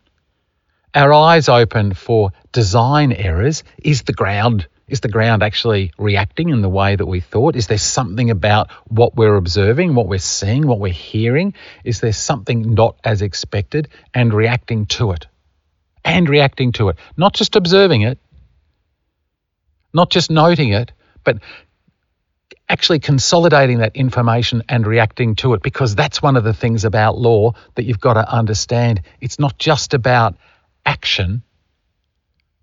our 0.95 1.13
eyes 1.13 1.49
open 1.49 1.93
for 1.93 2.31
design 2.51 3.11
errors. 3.11 3.63
Is 3.83 4.03
the 4.03 4.13
ground 4.13 4.67
is 4.89 5.01
the 5.01 5.09
ground 5.09 5.43
actually 5.43 5.91
reacting 5.97 6.49
in 6.49 6.61
the 6.61 6.69
way 6.69 6.95
that 6.95 7.05
we 7.05 7.19
thought? 7.19 7.55
Is 7.55 7.67
there 7.67 7.77
something 7.77 8.29
about 8.29 8.71
what 8.87 9.15
we're 9.15 9.35
observing, 9.35 9.95
what 9.95 10.07
we're 10.07 10.19
seeing, 10.19 10.67
what 10.67 10.79
we're 10.79 10.93
hearing? 10.93 11.53
Is 11.83 12.01
there 12.01 12.13
something 12.13 12.73
not 12.73 12.97
as 13.03 13.21
expected 13.21 13.89
and 14.13 14.33
reacting 14.33 14.85
to 14.87 15.11
it? 15.11 15.27
And 16.03 16.29
reacting 16.29 16.71
to 16.73 16.89
it, 16.89 16.97
not 17.17 17.33
just 17.33 17.55
observing 17.55 18.01
it, 18.01 18.19
not 19.93 20.09
just 20.09 20.31
noting 20.31 20.71
it, 20.71 20.91
but 21.23 21.39
actually 22.69 22.99
consolidating 22.99 23.79
that 23.79 23.95
information 23.95 24.63
and 24.69 24.85
reacting 24.85 25.35
to 25.35 25.55
it 25.55 25.63
because 25.63 25.95
that's 25.95 26.21
one 26.21 26.35
of 26.37 26.43
the 26.43 26.53
things 26.53 26.85
about 26.85 27.17
law 27.17 27.53
that 27.75 27.83
you've 27.83 27.99
got 27.99 28.13
to 28.13 28.31
understand. 28.31 29.01
It's 29.19 29.39
not 29.39 29.57
just 29.57 29.93
about 29.93 30.35
action, 30.85 31.41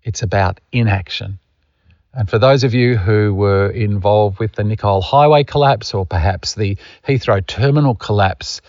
it's 0.03 0.23
about 0.23 0.59
inaction. 0.71 1.39
And 2.17 2.27
for 2.27 2.39
those 2.39 2.63
of 2.63 2.73
you 2.73 2.97
who 2.97 3.31
were 3.35 3.69
involved 3.69 4.39
with 4.39 4.53
the 4.53 4.63
Nicoll 4.63 5.03
Highway 5.03 5.43
collapse 5.43 5.93
or 5.93 6.03
perhaps 6.03 6.55
the 6.55 6.79
Heathrow 7.07 7.45
Terminal 7.45 7.93
collapse, 7.93 8.59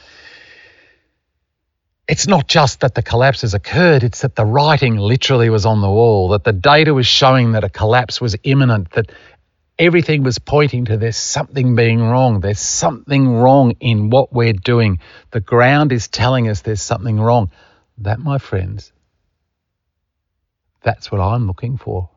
it's 2.07 2.27
not 2.27 2.47
just 2.47 2.81
that 2.81 2.95
the 2.95 3.03
collapse 3.03 3.41
has 3.41 3.55
occurred, 3.55 4.05
it's 4.05 4.21
that 4.21 4.37
the 4.37 4.45
writing 4.45 4.99
literally 4.99 5.49
was 5.49 5.65
on 5.65 5.81
the 5.81 5.89
wall, 5.89 6.29
that 6.29 6.45
the 6.45 6.53
data 6.53 6.93
was 6.93 7.07
showing 7.07 7.53
that 7.53 7.65
a 7.65 7.71
collapse 7.71 8.21
was 8.21 8.37
imminent, 8.43 8.91
that 8.91 9.11
everything 9.79 10.25
was 10.25 10.39
pointing 10.39 10.85
to 10.85 10.99
there's 10.99 11.17
something 11.17 11.75
being 11.75 12.03
wrong. 12.03 12.41
There's 12.41 12.61
something 12.61 13.33
wrong 13.33 13.77
in 13.81 14.11
what 14.11 14.31
we're 14.31 14.53
doing. 14.53 14.99
The 15.31 15.41
ground 15.41 15.93
is 15.93 16.09
telling 16.09 16.51
us 16.51 16.61
there's 16.61 16.83
something 16.83 17.19
wrong. 17.19 17.51
That, 17.97 18.19
my 18.19 18.37
friends, 18.37 18.93
that's 20.83 21.11
what 21.11 21.23
I'm 21.23 21.47
looking 21.47 21.79
for. 21.79 22.11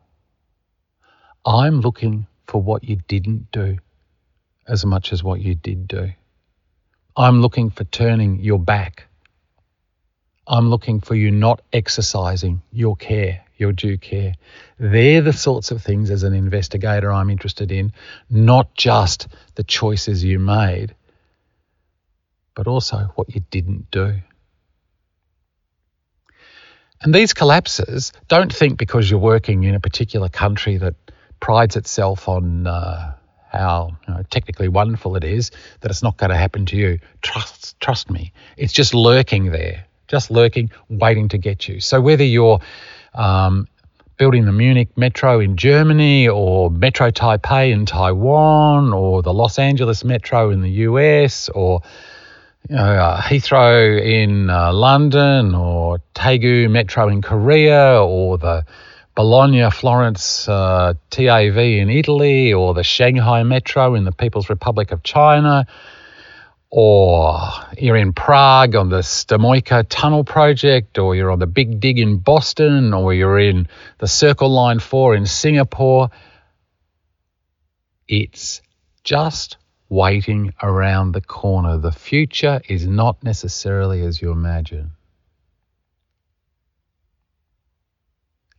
I'm 1.44 1.80
looking 1.80 2.26
for 2.46 2.62
what 2.62 2.84
you 2.84 2.96
didn't 3.08 3.50
do 3.50 3.78
as 4.68 4.84
much 4.84 5.12
as 5.12 5.24
what 5.24 5.40
you 5.40 5.54
did 5.54 5.88
do. 5.88 6.12
I'm 7.16 7.42
looking 7.42 7.70
for 7.70 7.84
turning 7.84 8.40
your 8.40 8.58
back. 8.58 9.04
I'm 10.46 10.70
looking 10.70 11.00
for 11.00 11.14
you 11.14 11.30
not 11.30 11.62
exercising 11.72 12.62
your 12.70 12.96
care, 12.96 13.44
your 13.56 13.72
due 13.72 13.98
care. 13.98 14.34
They're 14.78 15.20
the 15.20 15.32
sorts 15.32 15.70
of 15.70 15.82
things 15.82 16.10
as 16.10 16.22
an 16.22 16.32
investigator 16.32 17.12
I'm 17.12 17.30
interested 17.30 17.72
in, 17.72 17.92
not 18.30 18.74
just 18.74 19.28
the 19.56 19.64
choices 19.64 20.24
you 20.24 20.38
made, 20.38 20.94
but 22.54 22.66
also 22.66 23.12
what 23.14 23.34
you 23.34 23.42
didn't 23.50 23.90
do. 23.90 24.20
And 27.00 27.12
these 27.12 27.34
collapses, 27.34 28.12
don't 28.28 28.52
think 28.52 28.78
because 28.78 29.10
you're 29.10 29.18
working 29.18 29.64
in 29.64 29.74
a 29.74 29.80
particular 29.80 30.28
country 30.28 30.76
that 30.76 30.94
prides 31.42 31.76
itself 31.76 32.26
on 32.26 32.66
uh, 32.66 33.12
how 33.50 33.94
you 34.08 34.14
know, 34.14 34.22
technically 34.30 34.68
wonderful 34.68 35.14
it 35.16 35.24
is 35.24 35.50
that 35.80 35.90
it's 35.90 36.02
not 36.02 36.16
going 36.16 36.30
to 36.30 36.36
happen 36.36 36.64
to 36.64 36.76
you. 36.76 36.98
Trust, 37.20 37.78
trust 37.80 38.10
me, 38.10 38.32
it's 38.56 38.72
just 38.72 38.94
lurking 38.94 39.50
there 39.50 39.84
just 40.12 40.30
lurking, 40.30 40.70
waiting 40.90 41.26
to 41.30 41.38
get 41.38 41.66
you. 41.66 41.80
So 41.80 41.98
whether 41.98 42.22
you're 42.22 42.60
um, 43.14 43.66
building 44.18 44.44
the 44.44 44.52
Munich 44.52 44.90
Metro 44.94 45.40
in 45.40 45.56
Germany 45.56 46.28
or 46.28 46.70
Metro 46.70 47.10
Taipei 47.10 47.72
in 47.72 47.86
Taiwan 47.86 48.92
or 48.92 49.22
the 49.22 49.32
Los 49.32 49.58
Angeles 49.58 50.04
Metro 50.04 50.50
in 50.50 50.60
the 50.60 50.70
US 50.86 51.48
or 51.48 51.80
you 52.68 52.76
know, 52.76 52.82
uh, 52.82 53.22
Heathrow 53.22 53.98
in 53.98 54.50
uh, 54.50 54.70
London 54.74 55.54
or 55.54 55.98
Daegu 56.14 56.70
Metro 56.70 57.08
in 57.08 57.22
Korea 57.22 57.98
or 58.02 58.36
the 58.36 58.66
Bologna 59.14 59.70
Florence 59.70 60.48
uh, 60.48 60.94
TAV 61.10 61.58
in 61.58 61.90
Italy 61.90 62.52
or 62.52 62.74
the 62.74 62.82
Shanghai 62.82 63.42
Metro 63.42 63.94
in 63.94 64.04
the 64.04 64.12
People's 64.12 64.48
Republic 64.48 64.90
of 64.92 65.02
China 65.02 65.66
or 66.74 67.38
you're 67.76 67.98
in 67.98 68.14
Prague 68.14 68.74
on 68.74 68.88
the 68.88 69.00
Stromovka 69.00 69.84
Tunnel 69.90 70.24
project, 70.24 70.98
or 70.98 71.14
you're 71.14 71.30
on 71.30 71.38
the 71.38 71.46
Big 71.46 71.80
Dig 71.80 71.98
in 71.98 72.16
Boston, 72.16 72.94
or 72.94 73.12
you're 73.12 73.38
in 73.38 73.68
the 73.98 74.08
Circle 74.08 74.48
Line 74.48 74.78
4 74.78 75.14
in 75.14 75.26
Singapore, 75.26 76.08
it's 78.08 78.62
just 79.04 79.58
waiting 79.90 80.54
around 80.62 81.12
the 81.12 81.20
corner. 81.20 81.76
The 81.76 81.92
future 81.92 82.62
is 82.66 82.86
not 82.86 83.22
necessarily 83.22 84.00
as 84.00 84.22
you 84.22 84.32
imagine. 84.32 84.92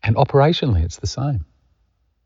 And 0.03 0.15
operationally, 0.15 0.83
it's 0.83 0.97
the 0.97 1.07
same 1.07 1.45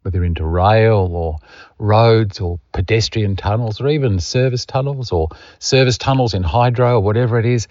whether 0.07 0.23
into 0.23 0.45
rail 0.45 1.09
or 1.11 1.37
roads 1.79 2.39
or 2.39 2.61
pedestrian 2.71 3.35
tunnels 3.35 3.81
or 3.81 3.89
even 3.89 4.21
service 4.21 4.65
tunnels 4.65 5.11
or 5.11 5.27
service 5.59 5.97
tunnels 5.97 6.33
in 6.33 6.43
hydro 6.43 6.93
or 6.95 7.01
whatever 7.01 7.37
it 7.37 7.45
is. 7.45 7.67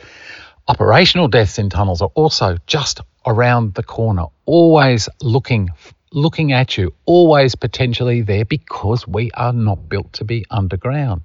Operational 0.68 1.28
deaths 1.28 1.58
in 1.58 1.70
tunnels 1.70 2.02
are 2.02 2.10
also 2.14 2.58
just 2.66 3.00
around 3.24 3.72
the 3.72 3.82
corner, 3.82 4.26
always 4.44 5.08
looking 5.22 5.70
looking 6.12 6.52
at 6.52 6.76
you, 6.76 6.92
always 7.06 7.54
potentially 7.54 8.20
there 8.20 8.44
because 8.44 9.08
we 9.08 9.30
are 9.32 9.54
not 9.54 9.88
built 9.88 10.12
to 10.12 10.24
be 10.24 10.44
underground. 10.50 11.22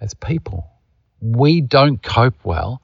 As 0.00 0.14
people, 0.14 0.66
we 1.20 1.60
don't 1.60 2.02
cope 2.02 2.44
well 2.44 2.81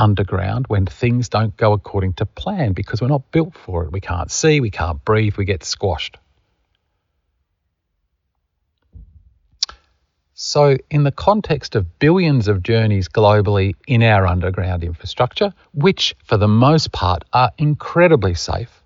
underground 0.00 0.66
when 0.68 0.86
things 0.86 1.28
don't 1.28 1.56
go 1.56 1.72
according 1.72 2.14
to 2.14 2.26
plan 2.26 2.72
because 2.72 3.00
we're 3.00 3.08
not 3.08 3.30
built 3.30 3.54
for 3.56 3.84
it. 3.84 3.92
We 3.92 4.00
can't 4.00 4.30
see, 4.30 4.60
we 4.60 4.70
can't 4.70 5.04
breathe, 5.04 5.36
we 5.36 5.44
get 5.44 5.62
squashed. 5.62 6.16
So, 10.32 10.78
in 10.90 11.04
the 11.04 11.12
context 11.12 11.76
of 11.76 11.98
billions 11.98 12.48
of 12.48 12.62
journeys 12.62 13.08
globally 13.08 13.74
in 13.86 14.02
our 14.02 14.26
underground 14.26 14.82
infrastructure, 14.82 15.52
which 15.74 16.16
for 16.24 16.38
the 16.38 16.48
most 16.48 16.92
part 16.92 17.24
are 17.34 17.50
incredibly 17.58 18.32
safe, 18.32 18.82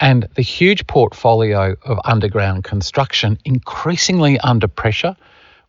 and 0.00 0.26
the 0.36 0.42
huge 0.42 0.86
portfolio 0.86 1.76
of 1.84 2.00
underground 2.02 2.64
construction 2.64 3.38
increasingly 3.44 4.38
under 4.40 4.68
pressure 4.68 5.16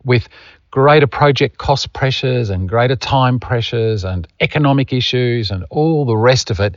with 0.06 0.30
greater 0.76 1.08
project 1.08 1.58
cost 1.58 1.94
pressures 1.94 2.50
and 2.50 2.68
greater 2.68 2.98
time 2.98 3.40
pressures 3.40 4.04
and 4.04 4.28
economic 4.42 4.92
issues 4.92 5.50
and 5.50 5.64
all 5.70 6.04
the 6.04 6.18
rest 6.18 6.52
of 6.52 6.60
it, 6.60 6.76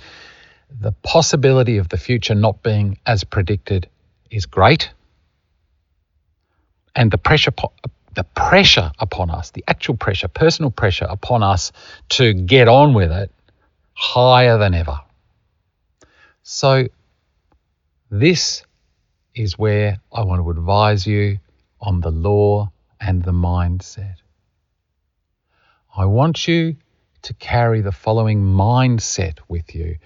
the 0.81 0.93
possibility 1.03 1.79
of 1.79 1.89
the 1.89 1.97
future 1.97 2.37
not 2.37 2.63
being 2.63 2.97
as 3.07 3.25
predicted 3.25 3.89
is 4.31 4.47
great 4.47 4.89
and 6.95 7.11
the 7.11 7.19
pressure 7.19 7.53
the 8.15 8.23
pressure 8.23 8.93
upon 9.01 9.31
us, 9.31 9.51
the 9.51 9.65
actual 9.67 9.97
pressure, 9.97 10.29
personal 10.29 10.71
pressure 10.71 11.07
upon 11.11 11.43
us 11.43 11.73
to 12.09 12.35
get 12.35 12.69
on 12.69 12.95
with 12.95 13.11
it, 13.11 13.33
higher 13.95 14.59
than 14.59 14.75
ever. 14.75 15.01
So, 16.45 16.87
this 18.13 18.63
is 19.35 19.59
where 19.59 19.99
I 20.13 20.23
want 20.23 20.41
to 20.41 20.51
advise 20.51 21.05
you 21.05 21.41
on 21.81 22.01
the 22.01 22.13
law 22.13 22.71
and 23.01 23.23
the 23.23 23.33
mindset. 23.33 24.17
I 25.97 26.05
want 26.05 26.47
you 26.47 26.77
to 27.23 27.35
carry 27.35 27.81
the 27.81 27.93
following 27.93 28.43
mindset 28.43 29.39
with 29.49 29.75
you. 29.75 29.97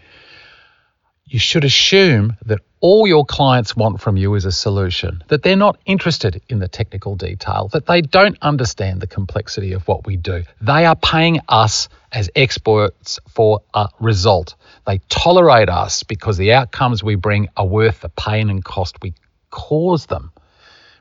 You 1.27 1.39
should 1.39 1.65
assume 1.65 2.37
that 2.47 2.61
all 2.81 3.07
your 3.07 3.25
clients 3.25 3.77
want 3.77 4.01
from 4.01 4.17
you 4.17 4.35
is 4.35 4.45
a 4.45 4.53
solution, 4.53 5.23
that 5.29 5.43
they're 5.43 5.57
not 5.57 5.79
interested 5.87 6.43
in 6.49 6.59
the 6.59 6.69
technical 6.69 7.15
detail, 7.15 7.69
that 7.73 7.87
they 7.87 8.03
don't 8.03 8.37
understand 8.43 9.01
the 9.01 9.07
complexity 9.07 9.73
of 9.73 9.87
what 9.87 10.05
we 10.05 10.17
do. 10.17 10.43
They 10.61 10.85
are 10.85 10.97
paying 10.97 11.41
us 11.49 11.89
as 12.11 12.29
experts 12.35 13.21
for 13.29 13.63
a 13.73 13.89
result. 14.01 14.57
They 14.85 14.99
tolerate 15.09 15.69
us 15.69 16.03
because 16.03 16.37
the 16.37 16.53
outcomes 16.53 17.05
we 17.05 17.15
bring 17.15 17.49
are 17.57 17.67
worth 17.67 18.01
the 18.01 18.09
pain 18.09 18.51
and 18.51 18.65
cost 18.65 19.01
we 19.01 19.15
cause 19.51 20.07
them. 20.07 20.32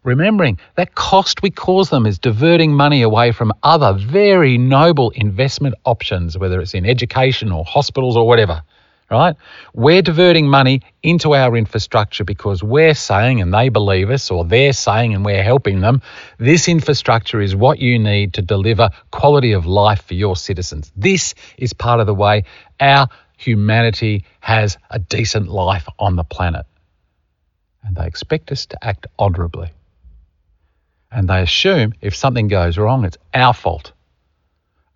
Remembering 0.03 0.57
that 0.75 0.95
cost 0.95 1.43
we 1.43 1.51
cause 1.51 1.89
them 1.89 2.05
is 2.05 2.17
diverting 2.17 2.73
money 2.73 3.03
away 3.03 3.31
from 3.31 3.53
other 3.61 3.93
very 3.93 4.57
noble 4.57 5.11
investment 5.11 5.75
options, 5.85 6.37
whether 6.37 6.59
it's 6.59 6.73
in 6.73 6.85
education 6.85 7.51
or 7.51 7.63
hospitals 7.63 8.17
or 8.17 8.27
whatever 8.27 8.63
right? 9.11 9.35
We're 9.73 10.01
diverting 10.01 10.47
money 10.47 10.81
into 11.03 11.35
our 11.35 11.55
infrastructure 11.57 12.23
because 12.23 12.63
we're 12.63 12.95
saying, 12.95 13.41
and 13.41 13.53
they 13.53 13.69
believe 13.69 14.09
us, 14.09 14.31
or 14.31 14.45
they're 14.45 14.73
saying, 14.73 15.13
and 15.13 15.25
we're 15.25 15.43
helping 15.43 15.81
them, 15.81 16.01
this 16.37 16.69
infrastructure 16.69 17.41
is 17.41 17.53
what 17.55 17.79
you 17.79 17.99
need 17.99 18.33
to 18.35 18.41
deliver 18.41 18.89
quality 19.11 19.51
of 19.51 19.65
life 19.65 20.03
for 20.03 20.13
your 20.13 20.35
citizens. 20.35 20.91
This 20.95 21.35
is 21.57 21.73
part 21.73 21.99
of 21.99 22.07
the 22.07 22.15
way 22.15 22.45
our 22.79 23.09
humanity 23.37 24.23
has 24.39 24.77
a 24.89 24.97
decent 24.97 25.49
life 25.49 25.87
on 25.99 26.15
the 26.15 26.23
planet. 26.23 26.65
And 27.83 27.95
they 27.97 28.07
expect 28.07 28.51
us 28.51 28.65
to 28.67 28.83
act 28.83 29.07
honourably. 29.19 29.71
And 31.11 31.27
they 31.27 31.41
assume 31.41 31.93
if 32.01 32.15
something 32.15 32.47
goes 32.47 32.77
wrong, 32.77 33.05
it's 33.05 33.17
our 33.33 33.53
fault 33.53 33.91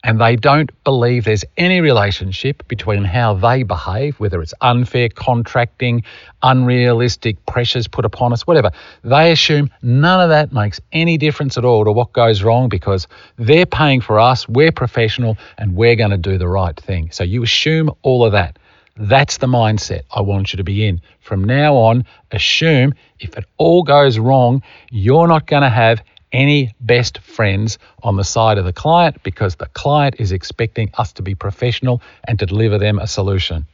and 0.06 0.21
they 0.21 0.36
don't 0.36 0.71
believe 0.84 1.25
there's 1.25 1.43
any 1.58 1.82
relationship 1.82 2.65
between 2.67 3.04
how 3.04 3.34
they 3.34 3.63
behave, 3.63 4.19
whether 4.19 4.39
it's 4.39 4.54
unfair 4.62 5.10
contracting, 5.10 6.04
unrealistic 6.43 7.43
pressures 7.47 7.88
put 7.88 8.06
upon 8.06 8.32
us, 8.32 8.45
whatever. 8.45 8.69
They 9.04 9.32
assume 9.32 9.71
none 9.82 10.21
of 10.21 10.30
that 10.30 10.54
makes 10.54 10.80
any 10.91 11.17
difference 11.17 11.58
at 11.58 11.65
all 11.65 11.84
to 11.86 11.91
what 11.91 12.13
goes 12.13 12.43
wrong 12.43 12.69
because 12.69 13.08
they're 13.38 13.65
paying 13.65 13.99
for 13.99 14.19
us, 14.19 14.47
we're 14.47 14.71
professional, 14.71 15.38
and 15.58 15.75
we're 15.75 15.95
going 15.95 16.12
to 16.12 16.17
do 16.17 16.38
the 16.38 16.47
right 16.47 16.80
thing. 16.80 17.10
So 17.12 17.23
you 17.23 17.41
assume 17.41 17.89
all 18.04 18.23
of 18.23 18.32
that. 18.34 18.60
That's 18.98 19.38
the 19.38 19.48
mindset 19.48 20.04
I 20.10 20.22
want 20.22 20.54
you 20.54 20.58
to 20.58 20.64
be 20.64 20.86
in. 20.86 21.02
From 21.20 21.44
now 21.44 21.76
on, 21.76 22.06
assume 22.32 22.94
if 23.20 23.38
it 23.38 23.46
all 23.58 23.84
goes 23.84 24.18
wrong, 24.18 24.64
you're 24.90 25.28
not 25.28 25.48
going 25.48 25.64
to 25.64 25.70
have 25.70 26.02
any 26.32 26.74
best 26.80 27.20
friends 27.20 27.78
on 28.04 28.16
the 28.16 28.24
side 28.24 28.58
of 28.58 28.66
the 28.66 28.74
client 28.74 29.22
because 29.24 29.56
the 29.56 29.68
client 29.68 30.16
is 30.20 30.32
expecting 30.32 30.92
us 30.98 31.14
to 31.14 31.22
be 31.22 31.36
professional 31.36 32.02
and 32.28 32.40
to 32.40 32.46
deliver 32.46 32.78
them 32.78 33.00
a 33.00 33.08
solution. 33.08 33.66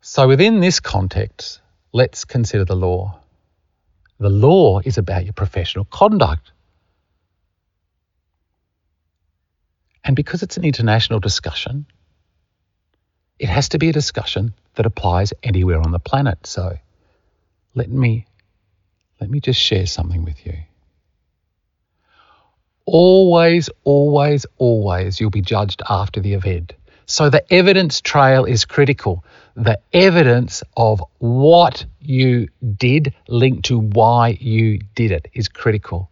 So, 0.00 0.26
within 0.26 0.58
this 0.60 0.80
context, 0.80 1.60
let's 1.92 2.24
consider 2.24 2.64
the 2.64 2.76
law. 2.76 3.20
The 4.18 4.30
law 4.30 4.80
is 4.80 4.98
about 4.98 5.24
your 5.24 5.32
professional 5.32 5.84
conduct. 5.84 6.52
And 10.04 10.16
because 10.16 10.42
it's 10.42 10.56
an 10.56 10.64
international 10.64 11.20
discussion, 11.20 11.86
it 13.42 13.48
has 13.48 13.68
to 13.70 13.78
be 13.78 13.88
a 13.90 13.92
discussion 13.92 14.54
that 14.76 14.86
applies 14.86 15.32
anywhere 15.42 15.80
on 15.80 15.90
the 15.92 15.98
planet. 15.98 16.46
So 16.46 16.78
let 17.74 17.90
me 17.90 18.26
let 19.20 19.30
me 19.30 19.40
just 19.40 19.60
share 19.60 19.86
something 19.86 20.24
with 20.24 20.46
you 20.46 20.54
always, 22.86 23.70
always, 23.84 24.46
always 24.58 25.20
you'll 25.20 25.30
be 25.30 25.40
judged 25.40 25.82
after 25.88 26.20
the 26.20 26.34
event. 26.34 26.74
So 27.06 27.30
the 27.30 27.44
evidence 27.52 28.00
trail 28.00 28.44
is 28.44 28.64
critical. 28.64 29.24
The 29.54 29.80
evidence 29.92 30.62
of 30.76 31.02
what 31.18 31.84
you 32.00 32.48
did 32.76 33.14
linked 33.28 33.66
to 33.66 33.78
why 33.78 34.38
you 34.40 34.78
did 34.94 35.10
it 35.10 35.28
is 35.34 35.48
critical. 35.48 36.10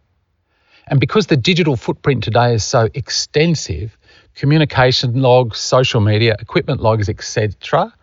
And 0.87 0.99
because 0.99 1.27
the 1.27 1.37
digital 1.37 1.75
footprint 1.75 2.23
today 2.23 2.53
is 2.53 2.63
so 2.63 2.89
extensive, 2.93 3.97
communication 4.35 5.21
logs, 5.21 5.59
social 5.59 6.01
media, 6.01 6.35
equipment 6.39 6.81
logs, 6.81 7.09
etc., 7.09 7.93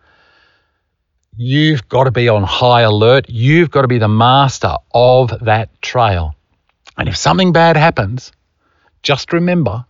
you've 1.35 1.87
got 1.87 2.03
to 2.03 2.11
be 2.11 2.27
on 2.27 2.43
high 2.43 2.81
alert. 2.81 3.25
You've 3.29 3.71
got 3.71 3.83
to 3.83 3.87
be 3.87 3.97
the 3.97 4.07
master 4.07 4.75
of 4.93 5.33
that 5.45 5.81
trail. 5.81 6.35
And 6.97 7.07
if 7.07 7.15
something 7.15 7.53
bad 7.53 7.77
happens, 7.77 8.33
just 9.03 9.31
remember, 9.31 9.85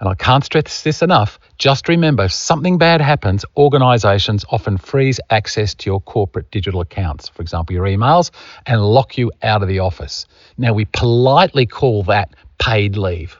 and 0.00 0.08
I 0.08 0.14
can't 0.14 0.44
stress 0.44 0.82
this 0.82 1.00
enough, 1.00 1.38
just 1.56 1.88
remember 1.88 2.24
if 2.24 2.32
something 2.32 2.76
bad 2.76 3.00
happens, 3.00 3.46
organizations 3.56 4.44
often 4.50 4.76
freeze 4.76 5.20
access 5.30 5.74
to 5.76 5.88
your 5.88 6.00
corporate 6.02 6.50
digital 6.50 6.82
accounts, 6.82 7.28
for 7.28 7.40
example, 7.40 7.74
your 7.74 7.86
emails, 7.86 8.30
and 8.66 8.84
lock 8.84 9.16
you 9.16 9.32
out 9.42 9.62
of 9.62 9.68
the 9.68 9.78
office. 9.78 10.26
Now, 10.58 10.74
we 10.74 10.84
politely 10.84 11.64
call 11.64 12.02
that 12.04 12.34
paid 12.58 12.96
leave. 12.98 13.38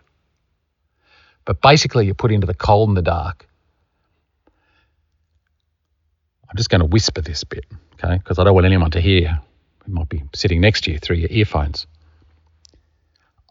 But 1.44 1.60
basically, 1.60 2.06
you're 2.06 2.14
put 2.14 2.32
into 2.32 2.46
the 2.46 2.54
cold 2.54 2.88
and 2.88 2.96
the 2.96 3.02
dark. 3.02 3.46
I'm 6.48 6.56
just 6.56 6.70
going 6.70 6.80
to 6.80 6.86
whisper 6.86 7.20
this 7.20 7.44
bit, 7.44 7.64
okay, 7.94 8.16
because 8.18 8.38
I 8.38 8.44
don't 8.44 8.54
want 8.54 8.66
anyone 8.66 8.92
to 8.92 9.00
hear. 9.00 9.40
Who 9.84 9.92
might 9.92 10.08
be 10.08 10.22
sitting 10.34 10.60
next 10.60 10.84
to 10.84 10.92
you 10.92 10.98
through 10.98 11.16
your 11.16 11.30
earphones. 11.30 11.86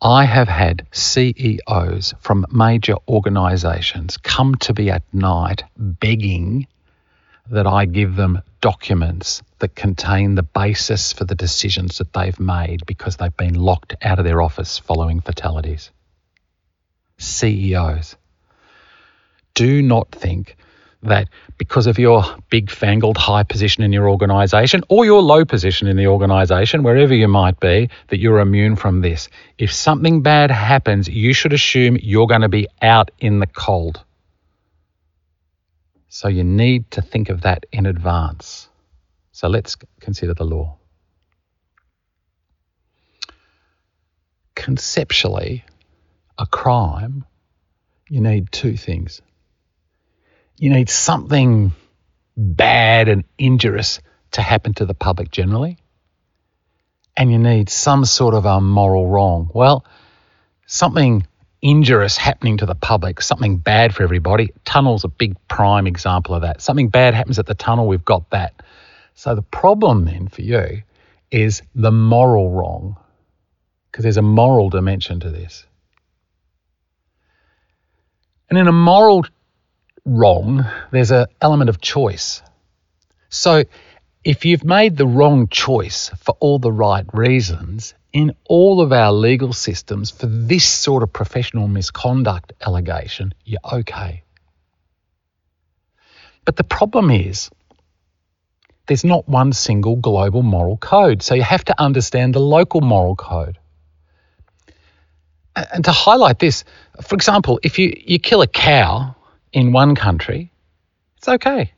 I 0.02 0.26
have 0.26 0.50
had 0.50 0.86
CEOs 0.92 2.14
from 2.20 2.46
major 2.52 2.96
organizations 3.08 4.18
come 4.18 4.56
to 4.56 4.74
me 4.74 4.90
at 4.90 5.04
night 5.14 5.64
begging 5.78 6.68
that 7.50 7.68
I 7.68 7.86
give 7.86 8.16
them 8.16 8.42
documents 8.62 9.44
that 9.60 9.76
contain 9.76 10.36
the 10.36 10.44
basis 10.44 11.14
for 11.14 11.26
the 11.26 11.36
decisions 11.36 12.00
that 12.00 12.14
they've 12.14 12.40
made 12.40 12.86
because 12.86 13.18
they've 13.18 13.36
been 13.36 13.56
locked 13.56 13.96
out 14.02 14.20
of 14.20 14.26
their 14.26 14.42
office 14.42 14.78
following 14.78 15.22
fatalities. 15.22 15.92
CEOs. 17.24 18.16
Do 19.54 19.82
not 19.82 20.12
think 20.12 20.56
that 21.04 21.30
because 21.58 21.88
of 21.88 22.00
your 22.00 22.24
big 22.50 22.72
fangled 22.72 23.18
high 23.18 23.44
position 23.44 23.84
in 23.84 23.92
your 23.92 24.10
organization 24.10 24.84
or 24.90 25.06
your 25.06 25.22
low 25.22 25.46
position 25.46 25.88
in 25.88 25.98
the 25.98 26.08
organization, 26.08 26.84
wherever 26.84 27.14
you 27.14 27.28
might 27.28 27.60
be, 27.60 27.90
that 28.08 28.20
you're 28.20 28.40
immune 28.40 28.76
from 28.76 29.02
this. 29.02 29.30
If 29.58 29.72
something 29.72 30.22
bad 30.22 30.50
happens, 30.50 31.08
you 31.08 31.34
should 31.34 31.54
assume 31.54 31.98
you're 32.02 32.28
going 32.28 32.42
to 32.42 32.50
be 32.50 32.68
out 32.82 33.12
in 33.20 33.40
the 33.40 33.48
cold. 33.48 34.04
So 36.10 36.28
you 36.28 36.44
need 36.44 36.90
to 36.92 37.02
think 37.02 37.30
of 37.30 37.42
that 37.42 37.66
in 37.72 37.86
advance. 37.86 38.70
So 39.32 39.48
let's 39.48 39.76
consider 40.00 40.34
the 40.34 40.46
law. 40.46 40.78
Conceptually, 44.56 45.66
a 46.38 46.46
crime, 46.46 47.26
you 48.10 48.22
need 48.22 48.52
two 48.52 48.76
things 48.78 49.22
you 50.58 50.70
need 50.70 50.90
something 50.90 51.74
bad 52.38 53.10
and 53.10 53.24
injurious 53.38 54.00
to 54.32 54.42
happen 54.42 54.74
to 54.76 54.86
the 54.86 54.94
public 54.94 55.32
generally, 55.32 55.78
and 57.16 57.32
you 57.32 57.38
need 57.38 57.70
some 57.70 58.06
sort 58.06 58.34
of 58.34 58.46
a 58.46 58.62
moral 58.62 59.08
wrong. 59.08 59.50
Well, 59.54 59.86
something 60.66 61.28
injurious 61.62 62.18
happening 62.18 62.58
to 62.58 62.66
the 62.66 62.76
public, 62.76 63.22
something 63.22 63.58
bad 63.58 63.94
for 63.94 64.04
everybody. 64.04 64.52
Tunnel's 64.66 65.04
a 65.04 65.10
big 65.10 65.36
prime 65.48 65.88
example 65.88 66.36
of 66.36 66.42
that. 66.42 66.62
Something 66.62 66.90
bad 66.90 67.14
happens 67.14 67.40
at 67.40 67.46
the 67.46 67.56
tunnel, 67.56 67.88
we've 67.88 68.06
got 68.06 68.30
that. 68.32 68.64
So 69.16 69.36
the 69.36 69.44
problem 69.44 70.06
then 70.06 70.28
for 70.28 70.42
you 70.42 70.82
is 71.30 71.62
the 71.76 71.92
moral 71.92 72.52
wrong, 72.52 72.98
because 73.92 74.04
there's 74.04 74.18
a 74.18 74.22
moral 74.22 74.70
dimension 74.70 75.20
to 75.20 75.30
this. 75.30 75.66
And 78.50 78.60
in 78.60 78.68
a 78.68 78.72
moral 78.72 79.26
wrong, 80.06 80.66
there's 80.92 81.12
an 81.12 81.28
element 81.42 81.70
of 81.70 81.82
choice. 81.82 82.42
So 83.30 83.64
if 84.24 84.46
you've 84.46 84.64
made 84.64 84.96
the 84.98 85.08
wrong 85.08 85.48
choice 85.48 86.10
for 86.20 86.36
all 86.40 86.60
the 86.60 86.72
right 86.72 87.06
reasons, 87.14 87.94
in 88.14 88.36
all 88.46 88.80
of 88.80 88.92
our 88.94 89.12
legal 89.12 89.54
systems, 89.54 90.12
for 90.12 90.28
this 90.28 90.66
sort 90.66 91.04
of 91.04 91.12
professional 91.12 91.68
misconduct 91.68 92.54
allegation, 92.62 93.34
you're 93.44 93.60
okay. 93.74 94.24
But 96.46 96.56
the 96.56 96.64
problem 96.64 97.10
is, 97.10 97.50
there's 98.88 99.04
not 99.04 99.28
one 99.28 99.54
single 99.54 99.96
global 99.96 100.44
moral 100.44 100.78
code. 100.78 101.24
So 101.24 101.36
you 101.36 101.42
have 101.42 101.64
to 101.66 101.82
understand 101.82 102.36
the 102.36 102.40
local 102.40 102.82
moral 102.82 103.16
code. 103.16 103.58
And 105.56 105.86
to 105.86 105.92
highlight 105.92 106.40
this, 106.40 106.64
for 107.02 107.16
example, 107.16 107.60
if 107.64 107.78
you, 107.78 107.96
you 108.06 108.20
kill 108.20 108.42
a 108.42 108.48
cow 108.48 109.16
in 109.52 109.72
one 109.72 109.96
country, 109.96 110.52
it's 111.18 111.28
okay. 111.28 111.72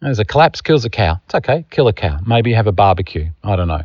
There's 0.00 0.18
a 0.18 0.24
collapse, 0.24 0.60
kills 0.62 0.84
a 0.84 0.90
cow. 0.90 1.20
It's 1.26 1.34
okay, 1.34 1.64
kill 1.70 1.86
a 1.88 1.92
cow. 1.92 2.18
Maybe 2.26 2.50
you 2.50 2.56
have 2.56 2.66
a 2.66 2.72
barbecue. 2.72 3.30
I 3.44 3.56
don't 3.56 3.68
know. 3.68 3.84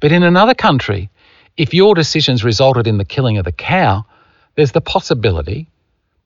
But 0.00 0.12
in 0.12 0.22
another 0.22 0.54
country, 0.54 1.10
if 1.56 1.74
your 1.74 1.94
decisions 1.94 2.44
resulted 2.44 2.86
in 2.86 2.98
the 2.98 3.04
killing 3.04 3.36
of 3.36 3.44
the 3.44 3.52
cow, 3.52 4.06
there's 4.54 4.72
the 4.72 4.80
possibility 4.80 5.68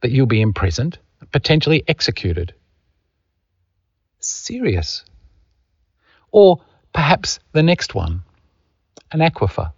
that 0.03 0.11
you'll 0.11 0.27
be 0.27 0.41
imprisoned, 0.41 0.99
potentially 1.33 1.83
executed. 1.89 2.55
Serious. 4.21 5.05
Or 6.31 6.61
perhaps 6.93 7.41
the 7.53 7.63
next 7.63 7.95
one, 7.95 8.23
an 9.11 9.21
aquifer. 9.21 9.73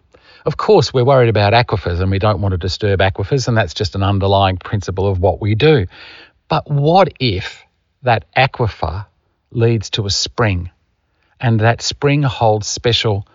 Of 0.46 0.56
course, 0.56 0.94
we're 0.94 1.04
worried 1.04 1.28
about 1.28 1.52
aquifers 1.54 2.00
and 2.00 2.08
we 2.08 2.20
don't 2.20 2.40
want 2.40 2.52
to 2.52 2.56
disturb 2.56 3.00
aquifers, 3.00 3.48
and 3.48 3.56
that's 3.56 3.74
just 3.74 3.96
an 3.96 4.04
underlying 4.04 4.58
principle 4.58 5.08
of 5.08 5.18
what 5.18 5.40
we 5.40 5.56
do. 5.56 5.86
But 6.48 6.70
what 6.70 7.12
if 7.18 7.64
that 8.02 8.32
aquifer 8.36 9.06
leads 9.50 9.90
to 9.90 10.06
a 10.06 10.10
spring 10.10 10.70
and 11.40 11.58
that 11.60 11.82
spring 11.82 12.22
holds 12.22 12.68
special 12.68 13.26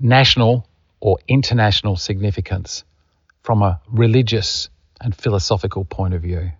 national 0.00 0.66
or 0.98 1.18
international 1.28 1.94
significance 1.94 2.82
from 3.44 3.62
a 3.62 3.80
religious 3.88 4.68
and 5.00 5.14
philosophical 5.14 5.84
point 5.84 6.14
of 6.14 6.22
view? 6.22 6.50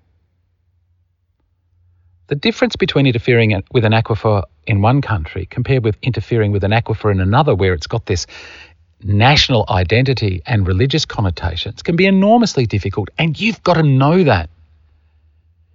The 2.29 2.37
difference 2.37 2.77
between 2.77 3.07
interfering 3.07 3.61
with 3.73 3.85
an 3.85 3.93
aquifer 3.93 4.43
in 4.67 4.83
one 4.83 5.01
country 5.01 5.47
compared 5.47 5.85
with 5.85 5.97
interfering 6.03 6.51
with 6.53 6.65
an 6.65 6.73
aquifer 6.73 7.11
in 7.11 7.21
another, 7.21 7.55
where 7.55 7.73
it's 7.73 7.87
got 7.87 8.07
this 8.07 8.27
national 9.03 9.67
identity 9.69 10.43
and 10.47 10.67
religious 10.67 11.05
connotations 11.05 11.83
can 11.83 11.97
be 11.97 12.07
enormously 12.07 12.67
difficult. 12.67 13.09
And 13.19 13.39
you've 13.39 13.63
got 13.63 13.75
to 13.75 13.83
know 13.83 14.25
that. 14.25 14.51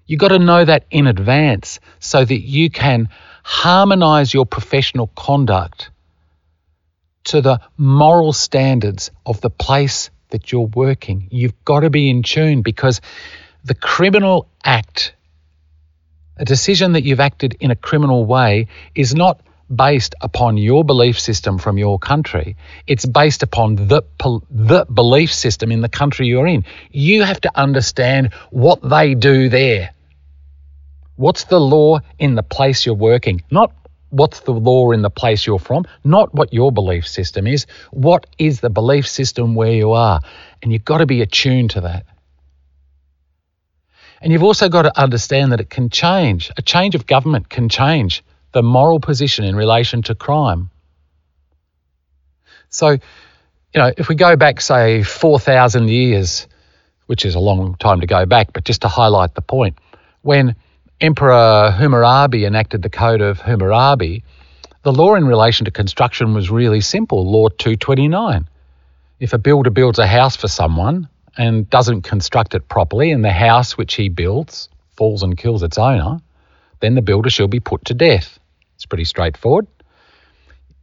You've 0.07 0.19
got 0.19 0.29
to 0.29 0.39
know 0.39 0.65
that 0.65 0.85
in 0.91 1.07
advance 1.07 1.79
so 1.99 2.25
that 2.25 2.41
you 2.41 2.69
can 2.69 3.09
harmonize 3.43 4.33
your 4.33 4.45
professional 4.45 5.07
conduct 5.15 5.89
to 7.25 7.41
the 7.41 7.61
moral 7.77 8.33
standards 8.33 9.11
of 9.25 9.41
the 9.41 9.49
place 9.49 10.09
that 10.29 10.51
you're 10.51 10.67
working. 10.73 11.27
You've 11.31 11.63
got 11.63 11.81
to 11.81 11.89
be 11.89 12.09
in 12.09 12.23
tune 12.23 12.61
because 12.61 13.01
the 13.63 13.75
criminal 13.75 14.47
act, 14.65 15.13
a 16.37 16.45
decision 16.45 16.93
that 16.93 17.03
you've 17.03 17.19
acted 17.19 17.55
in 17.59 17.71
a 17.71 17.75
criminal 17.75 18.25
way, 18.25 18.67
is 18.95 19.13
not 19.13 19.39
based 19.75 20.15
upon 20.21 20.57
your 20.57 20.83
belief 20.83 21.19
system 21.19 21.57
from 21.57 21.77
your 21.77 21.99
country. 21.99 22.57
It's 22.87 23.05
based 23.05 23.43
upon 23.43 23.75
the, 23.75 24.03
the 24.49 24.85
belief 24.85 25.33
system 25.33 25.71
in 25.71 25.81
the 25.81 25.89
country 25.89 26.27
you're 26.27 26.47
in. 26.47 26.65
You 26.91 27.23
have 27.23 27.41
to 27.41 27.51
understand 27.55 28.33
what 28.49 28.81
they 28.87 29.15
do 29.15 29.49
there. 29.49 29.93
What's 31.15 31.45
the 31.45 31.59
law 31.59 31.99
in 32.19 32.35
the 32.35 32.43
place 32.43 32.85
you're 32.85 32.95
working? 32.95 33.43
Not 33.51 33.73
what's 34.09 34.41
the 34.41 34.51
law 34.51 34.91
in 34.91 35.01
the 35.01 35.09
place 35.09 35.45
you're 35.45 35.59
from, 35.59 35.85
not 36.03 36.33
what 36.33 36.53
your 36.53 36.71
belief 36.71 37.07
system 37.07 37.47
is. 37.47 37.65
What 37.91 38.27
is 38.37 38.59
the 38.59 38.69
belief 38.69 39.07
system 39.07 39.55
where 39.55 39.71
you 39.71 39.91
are? 39.93 40.19
And 40.61 40.71
you've 40.71 40.85
got 40.85 40.97
to 40.97 41.05
be 41.05 41.21
attuned 41.21 41.71
to 41.71 41.81
that. 41.81 42.05
And 44.21 44.31
you've 44.31 44.43
also 44.43 44.69
got 44.69 44.83
to 44.83 44.99
understand 44.99 45.51
that 45.51 45.59
it 45.61 45.69
can 45.69 45.89
change. 45.89 46.51
A 46.57 46.61
change 46.61 46.93
of 46.93 47.07
government 47.07 47.49
can 47.49 47.69
change 47.69 48.23
the 48.53 48.63
moral 48.63 48.99
position 48.99 49.45
in 49.45 49.55
relation 49.55 50.01
to 50.03 50.15
crime. 50.15 50.69
So, 52.69 52.89
you 52.89 52.99
know, 53.75 53.91
if 53.97 54.09
we 54.09 54.15
go 54.15 54.35
back, 54.35 54.61
say, 54.61 55.03
4,000 55.03 55.89
years, 55.89 56.47
which 57.07 57.25
is 57.25 57.35
a 57.35 57.39
long 57.39 57.75
time 57.75 58.01
to 58.01 58.07
go 58.07 58.25
back, 58.25 58.53
but 58.53 58.63
just 58.63 58.81
to 58.81 58.87
highlight 58.87 59.35
the 59.35 59.41
point, 59.41 59.77
when 60.21 60.55
Emperor 60.99 61.71
Hammurabi 61.71 62.45
enacted 62.45 62.81
the 62.81 62.89
Code 62.89 63.21
of 63.21 63.39
Hammurabi, 63.41 64.23
the 64.83 64.93
law 64.93 65.15
in 65.15 65.25
relation 65.25 65.65
to 65.65 65.71
construction 65.71 66.33
was 66.33 66.49
really 66.49 66.81
simple 66.81 67.29
Law 67.29 67.49
229. 67.49 68.47
If 69.19 69.33
a 69.33 69.37
builder 69.37 69.69
builds 69.69 69.99
a 69.99 70.07
house 70.07 70.35
for 70.35 70.47
someone 70.47 71.07
and 71.37 71.69
doesn't 71.69 72.01
construct 72.01 72.55
it 72.55 72.67
properly, 72.67 73.11
and 73.11 73.23
the 73.23 73.31
house 73.31 73.77
which 73.77 73.93
he 73.93 74.09
builds 74.09 74.69
falls 74.95 75.23
and 75.23 75.37
kills 75.37 75.63
its 75.63 75.77
owner, 75.77 76.19
then 76.81 76.95
the 76.95 77.01
builder 77.01 77.29
shall 77.29 77.47
be 77.47 77.59
put 77.59 77.85
to 77.85 77.93
death. 77.93 78.39
It's 78.81 78.87
pretty 78.87 79.03
straightforward. 79.03 79.67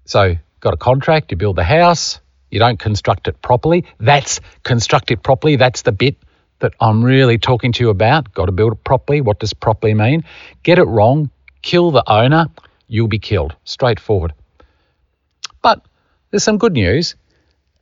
So, 0.05 0.37
got 0.61 0.73
a 0.73 0.77
contract, 0.77 1.33
you 1.33 1.37
build 1.37 1.57
the 1.57 1.65
house, 1.65 2.21
you 2.49 2.61
don't 2.61 2.79
construct 2.79 3.27
it 3.27 3.43
properly. 3.43 3.87
That's 3.99 4.39
construct 4.63 5.11
it 5.11 5.25
properly. 5.25 5.57
That's 5.57 5.83
the 5.83 5.91
bit 5.91 6.15
that 6.61 6.75
I'm 6.81 7.05
really 7.05 7.39
talking 7.39 7.73
to 7.73 7.83
you 7.83 7.91
about. 7.91 8.33
Got 8.33 8.47
to 8.47 8.53
build 8.53 8.75
it 8.75 8.85
properly. 8.85 9.21
What 9.21 9.41
does 9.41 9.53
properly 9.53 9.95
mean? 9.95 10.23
Get 10.63 10.79
it 10.79 10.85
wrong, 10.85 11.29
kill 11.63 11.91
the 11.91 12.05
owner, 12.07 12.47
you'll 12.87 13.09
be 13.09 13.19
killed. 13.19 13.57
Straightforward. 13.65 14.33
But 15.61 15.85
there's 16.31 16.45
some 16.45 16.59
good 16.59 16.75
news. 16.75 17.17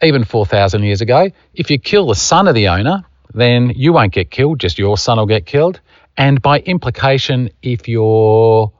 Even 0.02 0.24
4,000 0.24 0.83
years 0.83 1.02
ago, 1.02 1.31
if 1.52 1.70
you 1.70 1.79
kill 1.79 2.07
the 2.07 2.14
son 2.14 2.48
of 2.48 2.55
the 2.55 2.68
owner, 2.68 3.05
then 3.35 3.70
you 3.76 3.92
won't 3.92 4.14
get 4.14 4.31
killed, 4.31 4.61
just 4.61 4.79
your 4.79 4.96
son 4.96 5.18
will 5.18 5.26
get 5.26 5.44
killed. 5.44 5.79
And 6.16 6.40
by 6.40 6.61
implication, 6.61 7.50
if 7.61 7.87
your 7.87 8.72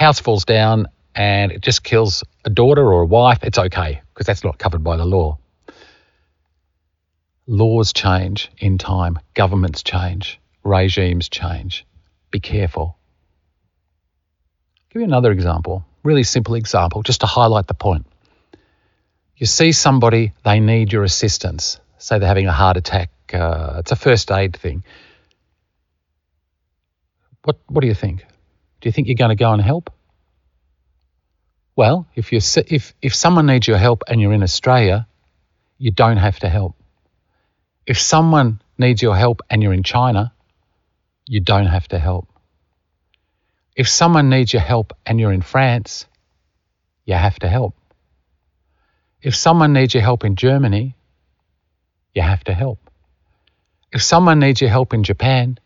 house 0.00 0.18
falls 0.18 0.46
down 0.46 0.86
and 1.14 1.52
it 1.52 1.60
just 1.60 1.84
kills 1.84 2.24
a 2.46 2.50
daughter 2.50 2.82
or 2.82 3.02
a 3.02 3.06
wife, 3.06 3.40
it's 3.42 3.58
okay 3.58 4.00
because 4.14 4.26
that's 4.26 4.42
not 4.42 4.58
covered 4.58 4.82
by 4.82 4.96
the 4.96 5.04
law. 5.04 5.38
Laws 7.46 7.92
change 7.92 8.50
in 8.58 8.78
time, 8.78 9.18
governments 9.34 9.82
change, 9.82 10.40
regimes 10.64 11.28
change. 11.28 11.84
Be 12.30 12.40
careful. 12.40 12.96
give 14.90 15.00
you 15.00 15.06
another 15.06 15.32
example, 15.32 15.84
really 16.02 16.22
simple 16.22 16.54
example, 16.54 17.02
just 17.02 17.20
to 17.20 17.26
highlight 17.26 17.66
the 17.66 17.74
point. 17.74 18.06
You 19.36 19.46
see 19.46 19.72
somebody, 19.72 20.32
they 20.44 20.60
need 20.60 20.92
your 20.92 21.04
assistance. 21.04 21.78
Say 21.98 22.18
they're 22.18 22.28
having 22.28 22.46
a 22.46 22.52
heart 22.52 22.78
attack. 22.78 23.10
Uh, 23.32 23.76
it's 23.80 23.92
a 23.92 23.96
first 23.96 24.30
aid 24.30 24.56
thing. 24.56 24.82
What, 27.42 27.58
what 27.68 27.82
do 27.82 27.86
you 27.86 27.94
think? 27.94 28.24
Do 28.80 28.88
you 28.88 28.92
think 28.92 29.08
you're 29.08 29.14
going 29.14 29.36
to 29.36 29.36
go 29.36 29.52
and 29.52 29.62
help? 29.62 29.90
Well, 31.76 32.06
if, 32.14 32.32
you 32.32 32.40
if, 32.66 32.94
if 33.00 33.14
someone 33.14 33.46
needs 33.46 33.66
your 33.66 33.78
help 33.78 34.02
and 34.08 34.20
you're 34.20 34.32
in 34.32 34.42
Australia, 34.42 35.06
you 35.78 35.90
don't 35.90 36.18
have 36.18 36.38
to 36.40 36.48
help. 36.48 36.76
If 37.86 37.98
someone 37.98 38.60
needs 38.78 39.02
your 39.02 39.16
help 39.16 39.40
and 39.48 39.62
you're 39.62 39.72
in 39.72 39.82
China, 39.82 40.32
you 41.26 41.40
don't 41.40 41.66
have 41.66 41.88
to 41.88 41.98
help. 41.98 42.28
If 43.76 43.88
someone 43.88 44.28
needs 44.28 44.52
your 44.52 44.62
help 44.62 44.92
and 45.06 45.18
you're 45.18 45.32
in 45.32 45.42
France, 45.42 46.06
you 47.04 47.14
have 47.14 47.38
to 47.38 47.48
help. 47.48 47.74
If 49.22 49.34
someone 49.34 49.72
needs 49.72 49.94
your 49.94 50.02
help 50.02 50.24
in 50.24 50.36
Germany, 50.36 50.96
you 52.14 52.22
have 52.22 52.44
to 52.44 52.54
help. 52.54 52.78
If 53.92 54.02
someone 54.02 54.38
needs 54.38 54.60
your 54.60 54.70
help 54.70 54.94
in 54.94 55.02
Japan, 55.02 55.58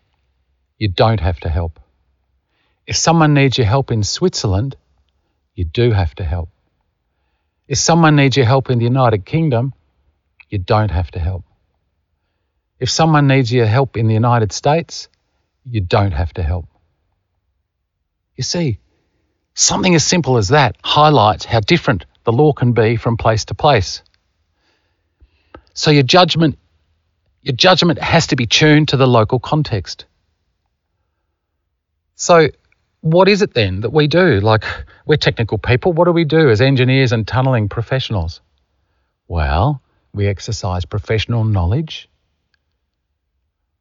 you 0.78 0.88
don't 0.88 1.20
have 1.20 1.40
to 1.40 1.48
help. 1.48 1.80
If 2.86 2.96
someone 2.96 3.34
needs 3.34 3.56
your 3.56 3.66
help 3.66 3.90
in 3.90 4.02
Switzerland, 4.02 4.76
you 5.54 5.64
do 5.64 5.90
have 5.90 6.14
to 6.16 6.24
help. 6.24 6.50
If 7.66 7.78
someone 7.78 8.16
needs 8.16 8.36
your 8.36 8.46
help 8.46 8.70
in 8.70 8.78
the 8.78 8.84
United 8.84 9.24
Kingdom, 9.24 9.72
you 10.50 10.58
don't 10.58 10.90
have 10.90 11.10
to 11.12 11.18
help. 11.18 11.44
If 12.78 12.90
someone 12.90 13.26
needs 13.26 13.52
your 13.52 13.66
help 13.66 13.96
in 13.96 14.06
the 14.06 14.14
United 14.14 14.52
States, 14.52 15.08
you 15.64 15.80
don't 15.80 16.12
have 16.12 16.34
to 16.34 16.42
help. 16.42 16.66
You 18.36 18.44
see, 18.44 18.80
something 19.54 19.94
as 19.94 20.04
simple 20.04 20.36
as 20.36 20.48
that 20.48 20.76
highlights 20.84 21.44
how 21.44 21.60
different 21.60 22.04
the 22.24 22.32
law 22.32 22.52
can 22.52 22.72
be 22.72 22.96
from 22.96 23.16
place 23.16 23.46
to 23.46 23.54
place. 23.54 24.02
So 25.72 25.90
your 25.90 26.02
judgment 26.02 26.58
your 27.44 27.54
judgment 27.54 27.98
has 27.98 28.28
to 28.28 28.36
be 28.36 28.46
tuned 28.46 28.88
to 28.88 28.96
the 28.96 29.06
local 29.06 29.38
context. 29.38 30.06
So 32.14 32.48
what 33.04 33.28
is 33.28 33.42
it 33.42 33.52
then 33.52 33.82
that 33.82 33.92
we 33.92 34.06
do? 34.06 34.40
Like 34.40 34.64
we're 35.04 35.16
technical 35.16 35.58
people, 35.58 35.92
what 35.92 36.06
do 36.06 36.12
we 36.12 36.24
do 36.24 36.48
as 36.48 36.62
engineers 36.62 37.12
and 37.12 37.28
tunneling 37.28 37.68
professionals? 37.68 38.40
Well, 39.28 39.82
we 40.14 40.26
exercise 40.26 40.86
professional 40.86 41.44
knowledge. 41.44 42.08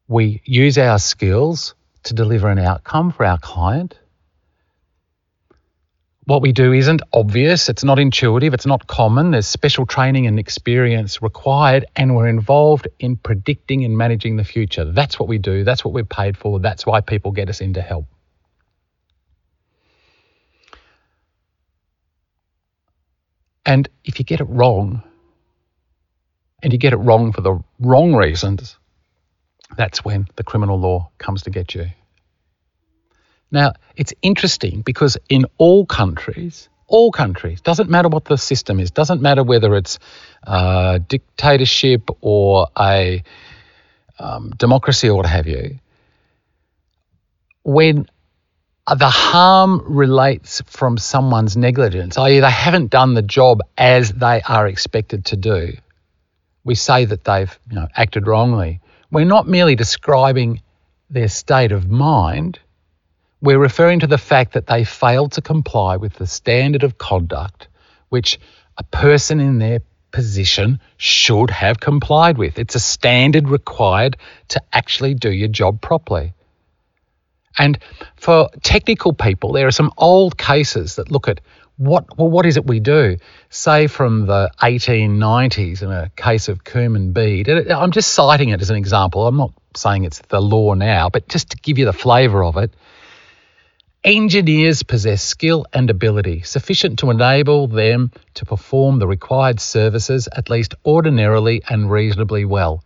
We 0.09 0.41
use 0.43 0.77
our 0.77 0.99
skills 0.99 1.73
to 2.03 2.13
deliver 2.13 2.49
an 2.49 2.59
outcome 2.59 3.13
for 3.13 3.25
our 3.25 3.37
client. 3.37 3.97
What 6.25 6.41
we 6.41 6.51
do 6.51 6.73
isn't 6.73 7.01
obvious, 7.13 7.69
it's 7.69 7.85
not 7.85 7.99
intuitive, 7.99 8.53
it's 8.53 8.65
not 8.65 8.87
common. 8.87 9.31
There's 9.31 9.47
special 9.47 9.85
training 9.85 10.27
and 10.27 10.37
experience 10.37 11.21
required, 11.21 11.85
and 11.95 12.13
we're 12.13 12.27
involved 12.27 12.89
in 12.99 13.15
predicting 13.15 13.85
and 13.85 13.97
managing 13.97 14.35
the 14.35 14.43
future. 14.43 14.83
That's 14.83 15.17
what 15.17 15.29
we 15.29 15.37
do, 15.37 15.63
that's 15.63 15.85
what 15.85 15.93
we're 15.93 16.03
paid 16.03 16.35
for, 16.37 16.59
that's 16.59 16.85
why 16.85 16.99
people 16.99 17.31
get 17.31 17.49
us 17.49 17.61
in 17.61 17.73
to 17.75 17.81
help. 17.81 18.12
And 23.65 23.87
if 24.03 24.19
you 24.19 24.25
get 24.25 24.41
it 24.41 24.45
wrong, 24.45 25.03
and 26.63 26.71
you 26.71 26.79
get 26.79 26.93
it 26.93 26.97
wrong 26.97 27.33
for 27.33 27.41
the 27.41 27.61
wrong 27.79 28.15
reasons, 28.15 28.77
that's 29.77 30.03
when 30.03 30.27
the 30.37 30.43
criminal 30.43 30.79
law 30.79 31.09
comes 31.17 31.43
to 31.43 31.49
get 31.49 31.75
you. 31.75 31.87
Now, 33.51 33.73
it's 33.95 34.13
interesting 34.21 34.81
because 34.81 35.17
in 35.29 35.45
all 35.57 35.85
countries, 35.85 36.69
all 36.87 37.11
countries, 37.11 37.61
doesn't 37.61 37.89
matter 37.89 38.09
what 38.09 38.25
the 38.25 38.37
system 38.37 38.79
is, 38.79 38.91
doesn't 38.91 39.21
matter 39.21 39.43
whether 39.43 39.75
it's 39.75 39.99
a 40.43 40.99
dictatorship 41.05 42.09
or 42.21 42.67
a 42.79 43.23
um, 44.17 44.51
democracy 44.57 45.09
or 45.09 45.17
what 45.17 45.25
have 45.25 45.47
you, 45.47 45.79
when 47.63 48.07
Uh, 48.85 48.95
the 48.95 49.09
harm 49.09 49.81
relates 49.85 50.61
from 50.65 50.97
someone's 50.97 51.55
negligence, 51.55 52.17
i.e., 52.17 52.39
they 52.39 52.51
haven't 52.51 52.89
done 52.91 53.13
the 53.13 53.21
job 53.21 53.61
as 53.77 54.11
they 54.11 54.41
are 54.41 54.67
expected 54.67 55.25
to 55.25 55.37
do, 55.37 55.73
we 56.65 56.75
say 56.75 57.05
that 57.05 57.23
they've 57.23 57.57
you 57.69 57.75
know, 57.75 57.87
acted 57.95 58.27
wrongly. 58.27 58.81
We're 59.09 59.25
not 59.25 59.47
merely 59.47 59.75
describing 59.75 60.61
their 61.09 61.29
state 61.29 61.71
of 61.71 61.89
mind, 61.89 62.59
we're 63.41 63.59
referring 63.59 63.99
to 63.99 64.07
the 64.07 64.17
fact 64.17 64.53
that 64.53 64.67
they 64.67 64.85
failed 64.85 65.33
to 65.33 65.41
comply 65.41 65.97
with 65.97 66.13
the 66.13 66.25
standard 66.25 66.83
of 66.83 66.97
conduct 66.97 67.67
which 68.07 68.39
a 68.77 68.83
person 68.83 69.39
in 69.39 69.59
their 69.59 69.79
position 70.11 70.79
should 70.97 71.49
have 71.49 71.79
complied 71.79 72.37
with. 72.37 72.57
It's 72.59 72.75
a 72.75 72.79
standard 72.79 73.49
required 73.49 74.17
to 74.49 74.61
actually 74.71 75.15
do 75.15 75.31
your 75.31 75.47
job 75.47 75.81
properly. 75.81 76.33
And 77.57 77.77
for 78.15 78.49
technical 78.63 79.13
people, 79.13 79.53
there 79.53 79.67
are 79.67 79.71
some 79.71 79.91
old 79.97 80.37
cases 80.37 80.95
that 80.95 81.11
look 81.11 81.27
at 81.27 81.41
what 81.77 82.17
well, 82.17 82.29
what 82.29 82.45
is 82.45 82.57
it 82.57 82.65
we 82.65 82.79
do? 82.79 83.17
Say 83.49 83.87
from 83.87 84.27
the 84.27 84.51
1890s 84.61 85.81
in 85.81 85.91
a 85.91 86.09
case 86.15 86.47
of 86.47 86.63
Coombe 86.63 87.13
Bede. 87.13 87.49
I'm 87.49 87.91
just 87.91 88.13
citing 88.13 88.49
it 88.49 88.61
as 88.61 88.69
an 88.69 88.75
example. 88.75 89.27
I'm 89.27 89.37
not 89.37 89.53
saying 89.75 90.03
it's 90.03 90.19
the 90.29 90.41
law 90.41 90.73
now, 90.75 91.09
but 91.09 91.27
just 91.27 91.51
to 91.51 91.57
give 91.57 91.77
you 91.79 91.85
the 91.85 91.93
flavour 91.93 92.43
of 92.43 92.57
it. 92.57 92.71
Engineers 94.03 94.83
possess 94.83 95.23
skill 95.23 95.65
and 95.71 95.89
ability 95.89 96.41
sufficient 96.41 96.99
to 96.99 97.09
enable 97.09 97.67
them 97.67 98.11
to 98.33 98.45
perform 98.45 98.99
the 98.99 99.07
required 99.07 99.61
services 99.61 100.27
at 100.35 100.49
least 100.49 100.75
ordinarily 100.85 101.63
and 101.69 101.89
reasonably 101.89 102.43
well, 102.43 102.83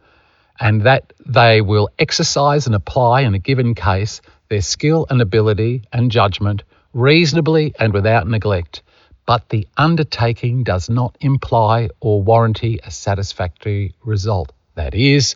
and 0.60 0.84
that 0.84 1.12
they 1.26 1.60
will 1.60 1.90
exercise 1.98 2.68
and 2.68 2.76
apply 2.76 3.22
in 3.22 3.34
a 3.34 3.40
given 3.40 3.74
case 3.74 4.22
their 4.50 4.62
skill 4.62 5.06
and 5.10 5.22
ability 5.22 5.84
and 5.92 6.12
judgment 6.12 6.64
reasonably 6.94 7.74
and 7.80 7.94
without 7.94 8.28
neglect. 8.28 8.82
But 9.26 9.50
the 9.50 9.68
undertaking 9.76 10.64
does 10.64 10.90
not 10.90 11.18
imply 11.20 11.90
or 12.00 12.24
warranty 12.24 12.80
a 12.84 12.92
satisfactory 12.92 13.94
result. 14.04 14.54
That 14.76 14.96
is, 14.96 15.36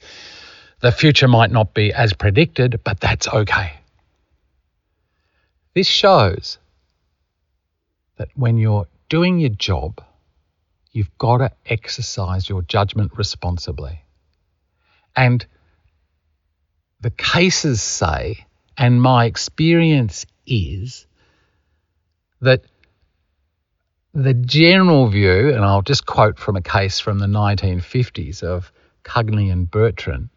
the 0.79 0.91
future 0.91 1.27
might 1.27 1.51
not 1.51 1.73
be 1.73 1.93
as 1.93 2.13
predicted, 2.13 2.81
but 2.83 2.99
that's 2.99 3.27
okay. 3.27 3.73
This 5.73 5.87
shows 5.87 6.57
that 8.17 8.29
when 8.35 8.57
you're 8.57 8.87
doing 9.09 9.39
your 9.39 9.49
job, 9.49 10.03
you've 10.91 11.17
got 11.17 11.37
to 11.37 11.51
exercise 11.65 12.47
your 12.47 12.61
judgment 12.61 13.11
responsibly. 13.17 14.03
And 15.15 15.45
the 16.99 17.09
cases 17.09 17.81
say, 17.81 18.45
and 18.77 19.01
my 19.01 19.25
experience 19.25 20.25
is, 20.45 21.05
that 22.41 22.63
the 24.13 24.33
general 24.33 25.07
view, 25.07 25.53
and 25.53 25.63
I'll 25.63 25.81
just 25.81 26.05
quote 26.05 26.37
from 26.37 26.55
a 26.55 26.61
case 26.61 26.99
from 26.99 27.19
the 27.19 27.27
1950s 27.27 28.43
of 28.43 28.71
Gagne 29.03 29.49
and 29.49 29.69
Bertran, 29.69 30.29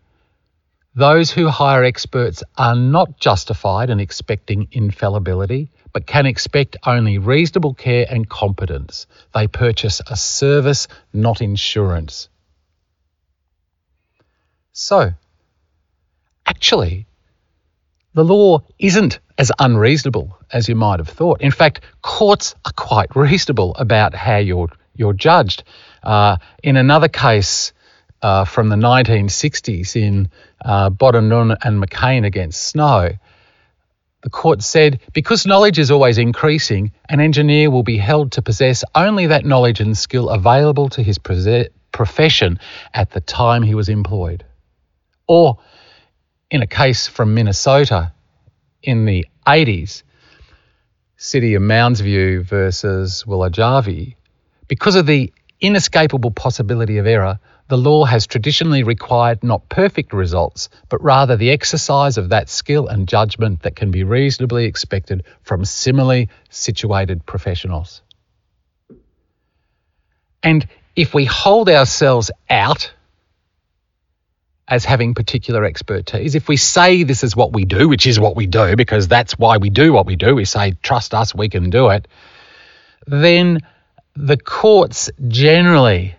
those 0.94 1.32
who 1.32 1.48
hire 1.48 1.82
experts 1.82 2.44
are 2.56 2.76
not 2.76 3.18
justified 3.18 3.90
in 3.90 3.98
expecting 3.98 4.68
infallibility, 4.70 5.72
but 5.92 6.06
can 6.06 6.24
expect 6.24 6.76
only 6.86 7.18
reasonable 7.18 7.74
care 7.74 8.06
and 8.08 8.28
competence. 8.28 9.08
They 9.34 9.48
purchase 9.48 10.00
a 10.06 10.16
service, 10.16 10.86
not 11.12 11.40
insurance. 11.40 12.28
So, 14.72 15.14
actually, 16.46 17.06
the 18.14 18.24
law 18.24 18.60
isn't 18.78 19.18
as 19.38 19.50
unreasonable 19.58 20.38
as 20.52 20.68
you 20.68 20.74
might 20.74 21.00
have 21.00 21.08
thought. 21.08 21.40
In 21.40 21.50
fact, 21.50 21.80
courts 22.02 22.54
are 22.64 22.72
quite 22.76 23.14
reasonable 23.16 23.74
about 23.74 24.14
how 24.14 24.38
you're, 24.38 24.70
you're 24.94 25.12
judged. 25.12 25.64
Uh, 26.02 26.36
in 26.62 26.76
another 26.76 27.08
case, 27.08 27.72
uh, 28.22 28.44
from 28.44 28.70
the 28.70 28.76
1960s 28.76 29.96
in 29.96 30.30
uh, 30.64 30.88
Bodenun 30.88 31.56
and 31.62 31.82
McCain 31.82 32.24
against 32.24 32.62
Snow, 32.62 33.10
the 34.22 34.30
court 34.30 34.62
said 34.62 35.00
because 35.12 35.44
knowledge 35.44 35.78
is 35.78 35.90
always 35.90 36.16
increasing, 36.16 36.92
an 37.10 37.20
engineer 37.20 37.70
will 37.70 37.82
be 37.82 37.98
held 37.98 38.32
to 38.32 38.42
possess 38.42 38.82
only 38.94 39.26
that 39.26 39.44
knowledge 39.44 39.80
and 39.80 39.98
skill 39.98 40.30
available 40.30 40.88
to 40.88 41.02
his 41.02 41.18
profession 41.92 42.58
at 42.94 43.10
the 43.10 43.20
time 43.20 43.62
he 43.62 43.74
was 43.74 43.90
employed. 43.90 44.42
Or 45.26 45.58
in 46.50 46.62
a 46.62 46.66
case 46.66 47.06
from 47.06 47.34
Minnesota 47.34 48.12
in 48.82 49.06
the 49.06 49.26
80s, 49.46 50.02
City 51.16 51.54
of 51.54 51.62
Mounds 51.62 52.00
View 52.00 52.42
versus 52.42 53.24
Walijarvi, 53.26 54.16
because 54.68 54.94
of 54.96 55.06
the 55.06 55.32
inescapable 55.60 56.30
possibility 56.30 56.98
of 56.98 57.06
error, 57.06 57.38
the 57.68 57.78
law 57.78 58.04
has 58.04 58.26
traditionally 58.26 58.82
required 58.82 59.42
not 59.42 59.68
perfect 59.68 60.12
results, 60.12 60.68
but 60.90 61.02
rather 61.02 61.36
the 61.36 61.50
exercise 61.50 62.18
of 62.18 62.28
that 62.28 62.50
skill 62.50 62.88
and 62.88 63.08
judgment 63.08 63.62
that 63.62 63.74
can 63.74 63.90
be 63.90 64.04
reasonably 64.04 64.66
expected 64.66 65.24
from 65.42 65.64
similarly 65.64 66.28
situated 66.50 67.24
professionals. 67.24 68.02
And 70.42 70.68
if 70.94 71.14
we 71.14 71.24
hold 71.24 71.70
ourselves 71.70 72.30
out 72.50 72.92
as 74.66 74.84
having 74.84 75.14
particular 75.14 75.64
expertise, 75.64 76.34
if 76.34 76.48
we 76.48 76.56
say 76.56 77.02
this 77.02 77.22
is 77.22 77.36
what 77.36 77.52
we 77.52 77.64
do, 77.64 77.88
which 77.88 78.06
is 78.06 78.18
what 78.18 78.34
we 78.34 78.46
do, 78.46 78.76
because 78.76 79.08
that's 79.08 79.38
why 79.38 79.58
we 79.58 79.68
do 79.70 79.92
what 79.92 80.06
we 80.06 80.16
do, 80.16 80.34
we 80.34 80.44
say, 80.44 80.72
trust 80.82 81.14
us, 81.14 81.34
we 81.34 81.48
can 81.48 81.68
do 81.70 81.90
it, 81.90 82.08
then 83.06 83.60
the 84.16 84.36
courts 84.38 85.10
generally 85.28 86.14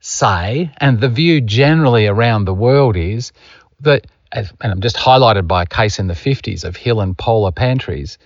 say, 0.00 0.70
and 0.78 1.00
the 1.00 1.08
view 1.08 1.40
generally 1.40 2.06
around 2.06 2.44
the 2.44 2.54
world 2.54 2.96
is 2.96 3.32
that, 3.80 4.06
and 4.32 4.50
I'm 4.60 4.80
just 4.80 4.96
highlighted 4.96 5.46
by 5.46 5.62
a 5.62 5.66
case 5.66 5.98
in 5.98 6.06
the 6.06 6.14
50s 6.14 6.64
of 6.64 6.76
Hill 6.76 7.00
and 7.00 7.16
Polar 7.16 7.52
Pantries, 7.52 8.18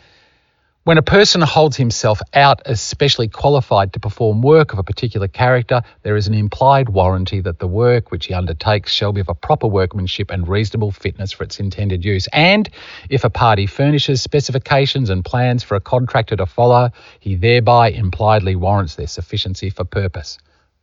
when 0.85 0.99
a 0.99 1.03
person 1.03 1.41
holds 1.41 1.79
himself 1.79 2.21
out 2.35 2.61
as 2.67 2.79
specially 2.79 3.27
qualified 3.27 3.95
to 3.95 4.01
perform 4.01 4.43
work 4.43 4.75
of 4.75 4.79
a 4.79 4.83
particular 4.83 5.27
character, 5.27 5.83
there 6.03 6.15
is 6.15 6.27
an 6.27 6.35
implied 6.35 6.91
warranty 6.91 7.41
that 7.41 7.59
the 7.59 7.67
work 7.67 8.11
which 8.11 8.27
he 8.27 8.35
undertakes 8.35 8.93
shall 8.93 9.11
be 9.11 9.23
of 9.23 9.31
a 9.31 9.35
proper 9.35 9.67
workmanship 9.67 10.31
and 10.31 10.47
reasonable 10.47 10.93
fitness 10.93 11.33
for 11.33 11.43
its 11.43 11.59
intended 11.59 12.05
use. 12.05 12.29
And 12.35 12.69
if 13.09 13.25
a 13.25 13.31
party 13.31 13.67
furnishes 13.67 14.21
specifications 14.21 15.09
and 15.09 15.25
plans 15.25 15.63
for 15.63 15.75
a 15.75 15.81
contractor 15.81 16.37
to 16.37 16.45
follow, 16.45 16.91
he 17.19 17.35
thereby 17.35 17.89
impliedly 17.89 18.55
warrants 18.55 18.97
their 18.97 19.07
sufficiency 19.07 19.71
for 19.71 19.85
purpose. 19.85 20.37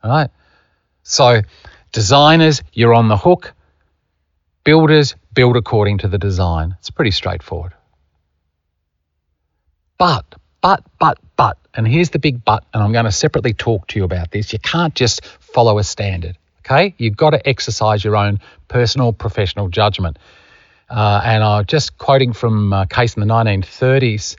All 0.03 0.09
right? 0.09 0.31
So, 1.03 1.43
designers, 1.91 2.63
you're 2.73 2.95
on 2.95 3.07
the 3.07 3.17
hook. 3.17 3.53
Builders, 4.63 5.15
build 5.33 5.57
according 5.57 5.99
to 5.99 6.07
the 6.07 6.17
design. 6.17 6.75
It's 6.79 6.89
pretty 6.89 7.11
straightforward. 7.11 7.73
But, 10.01 10.33
but, 10.61 10.83
but, 10.97 11.19
but, 11.35 11.59
and 11.75 11.87
here's 11.87 12.09
the 12.09 12.17
big 12.17 12.43
but, 12.43 12.65
and 12.73 12.81
I'm 12.81 12.91
going 12.91 13.05
to 13.05 13.11
separately 13.11 13.53
talk 13.53 13.85
to 13.89 13.99
you 13.99 14.03
about 14.03 14.31
this. 14.31 14.51
You 14.51 14.57
can't 14.57 14.95
just 14.95 15.23
follow 15.23 15.77
a 15.77 15.83
standard, 15.83 16.39
okay? 16.65 16.95
You've 16.97 17.15
got 17.15 17.29
to 17.29 17.47
exercise 17.47 18.03
your 18.03 18.17
own 18.17 18.39
personal 18.67 19.13
professional 19.13 19.67
judgment. 19.67 20.17
Uh, 20.89 21.21
and 21.23 21.43
I'm 21.43 21.65
just 21.67 21.99
quoting 21.99 22.33
from 22.33 22.73
a 22.73 22.87
case 22.87 23.15
in 23.15 23.19
the 23.21 23.31
1930s, 23.31 24.37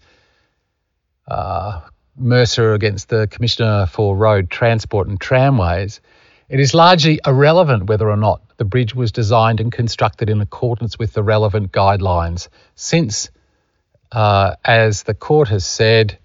uh, 1.29 1.83
Mercer 2.17 2.75
against 2.75 3.09
the 3.09 3.29
Commissioner 3.29 3.87
for 3.87 4.17
Road 4.17 4.51
Transport 4.51 5.07
and 5.07 5.21
Tramways. 5.21 6.01
It 6.49 6.59
is 6.59 6.75
largely 6.75 7.21
irrelevant 7.25 7.85
whether 7.85 8.11
or 8.11 8.17
not 8.17 8.43
the 8.57 8.65
bridge 8.65 8.97
was 8.97 9.13
designed 9.13 9.61
and 9.61 9.71
constructed 9.71 10.29
in 10.29 10.41
accordance 10.41 10.99
with 10.99 11.13
the 11.13 11.23
relevant 11.23 11.71
guidelines, 11.71 12.49
since 12.75 13.31
uh, 14.13 14.57
as 14.65 15.05
the 15.05 15.15
court 15.15 15.49
has 15.49 15.65
said, 15.65 16.19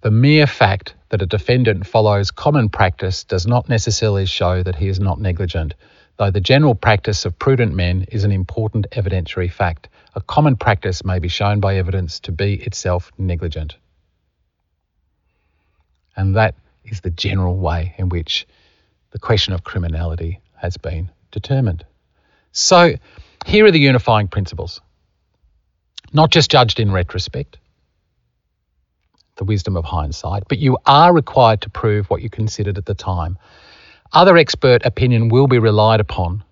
the 0.00 0.10
mere 0.10 0.46
fact 0.46 0.94
that 1.08 1.22
a 1.22 1.26
defendant 1.26 1.86
follows 1.86 2.30
common 2.30 2.68
practice 2.68 3.24
does 3.24 3.46
not 3.46 3.68
necessarily 3.68 4.26
show 4.26 4.62
that 4.62 4.76
he 4.76 4.88
is 4.88 5.00
not 5.00 5.20
negligent, 5.20 5.74
though 6.16 6.30
the 6.30 6.40
general 6.40 6.74
practice 6.74 7.24
of 7.24 7.38
prudent 7.38 7.74
men 7.74 8.04
is 8.10 8.24
an 8.24 8.32
important 8.32 8.86
evidentiary 8.92 9.50
fact. 9.50 9.88
A 10.14 10.20
common 10.20 10.56
practice 10.56 11.04
may 11.04 11.18
be 11.18 11.28
shown 11.28 11.60
by 11.60 11.76
evidence 11.76 12.20
to 12.20 12.32
be 12.32 12.54
itself 12.54 13.12
negligent. 13.18 13.76
And 16.16 16.34
that 16.36 16.56
is 16.84 17.00
the 17.00 17.10
general 17.10 17.56
way 17.56 17.94
in 17.98 18.08
which 18.08 18.46
the 19.12 19.18
question 19.18 19.54
of 19.54 19.62
criminality 19.62 20.40
has 20.56 20.76
been 20.76 21.10
determined. 21.30 21.84
So, 22.50 22.94
here 23.46 23.64
are 23.66 23.70
the 23.70 23.78
unifying 23.78 24.26
principles 24.26 24.80
not 26.12 26.30
just 26.30 26.50
judged 26.50 26.80
in 26.80 26.90
retrospect, 26.90 27.58
the 29.36 29.44
wisdom 29.44 29.76
of 29.76 29.84
hindsight, 29.84 30.44
but 30.48 30.58
you 30.58 30.78
are 30.86 31.12
required 31.12 31.60
to 31.62 31.70
prove 31.70 32.10
what 32.10 32.22
you 32.22 32.30
considered 32.30 32.76
at 32.78 32.86
the 32.86 32.94
time. 32.94 33.38
Other 34.12 34.36
expert 34.36 34.84
opinion 34.84 35.28
will 35.28 35.46
be 35.46 35.58
relied 35.58 36.00
upon. 36.00 36.44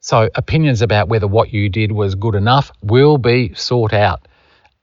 So, 0.00 0.28
opinions 0.34 0.82
about 0.82 1.08
whether 1.08 1.28
what 1.28 1.52
you 1.52 1.68
did 1.68 1.92
was 1.92 2.14
good 2.16 2.34
enough 2.34 2.72
will 2.82 3.18
be 3.18 3.54
sought 3.54 3.92
out. 3.92 4.26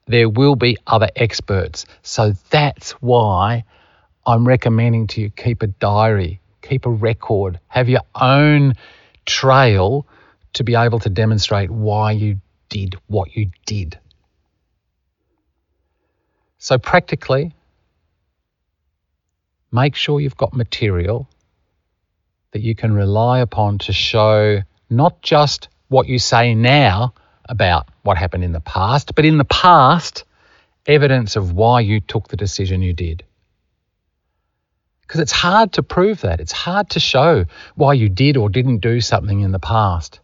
There 0.08 0.30
will 0.30 0.56
be 0.56 0.78
other 0.88 1.10
experts. 1.16 1.86
So, 2.04 2.34
that's 2.50 2.92
why 3.02 3.66
I'm 4.26 4.48
recommending 4.48 5.08
to 5.08 5.22
you 5.22 5.30
keep 5.30 5.62
a 5.62 5.68
diary, 5.68 6.40
keep 6.62 6.86
a 6.86 6.90
record, 6.90 7.60
have 7.68 7.90
your 7.90 8.04
own 8.16 8.76
trail 9.26 10.08
to 10.54 10.64
be 10.64 10.76
able 10.76 11.00
to 11.00 11.10
demonstrate 11.10 11.70
why 11.70 12.12
you 12.12 12.40
did 12.70 12.96
what 13.08 13.36
you 13.36 13.50
did. 13.66 14.00
So, 16.58 16.78
practically, 16.78 17.54
make 19.72 19.96
sure 19.96 20.20
you've 20.20 20.38
got 20.38 20.54
material 20.54 21.30
that 22.52 22.62
you 22.62 22.76
can 22.76 22.94
rely 22.94 23.40
upon 23.40 23.78
to 23.80 23.94
show 23.94 24.62
not 24.90 25.22
just 25.22 25.70
what 25.88 26.08
you 26.08 26.20
say 26.20 26.56
now 26.56 27.14
about 27.46 27.88
what 28.04 28.18
happened 28.18 28.44
in 28.44 28.52
the 28.52 28.60
past, 28.60 29.16
but 29.16 29.26
in 29.26 29.38
the 29.38 29.46
past, 29.46 30.26
evidence 30.86 31.36
of 31.36 31.54
why 31.54 31.82
you 31.82 32.00
took 32.00 32.28
the 32.28 32.38
decision 32.38 32.82
you 32.82 32.94
did. 32.94 33.24
Because 35.02 35.22
it's 35.22 35.32
hard 35.32 35.74
to 35.74 35.84
prove 35.84 36.22
that. 36.22 36.40
It's 36.40 36.52
hard 36.52 36.92
to 36.92 37.00
show 37.00 37.46
why 37.76 37.94
you 37.94 38.10
did 38.10 38.38
or 38.38 38.50
didn't 38.50 38.80
do 38.80 39.02
something 39.02 39.40
in 39.40 39.52
the 39.52 39.60
past. 39.60 40.20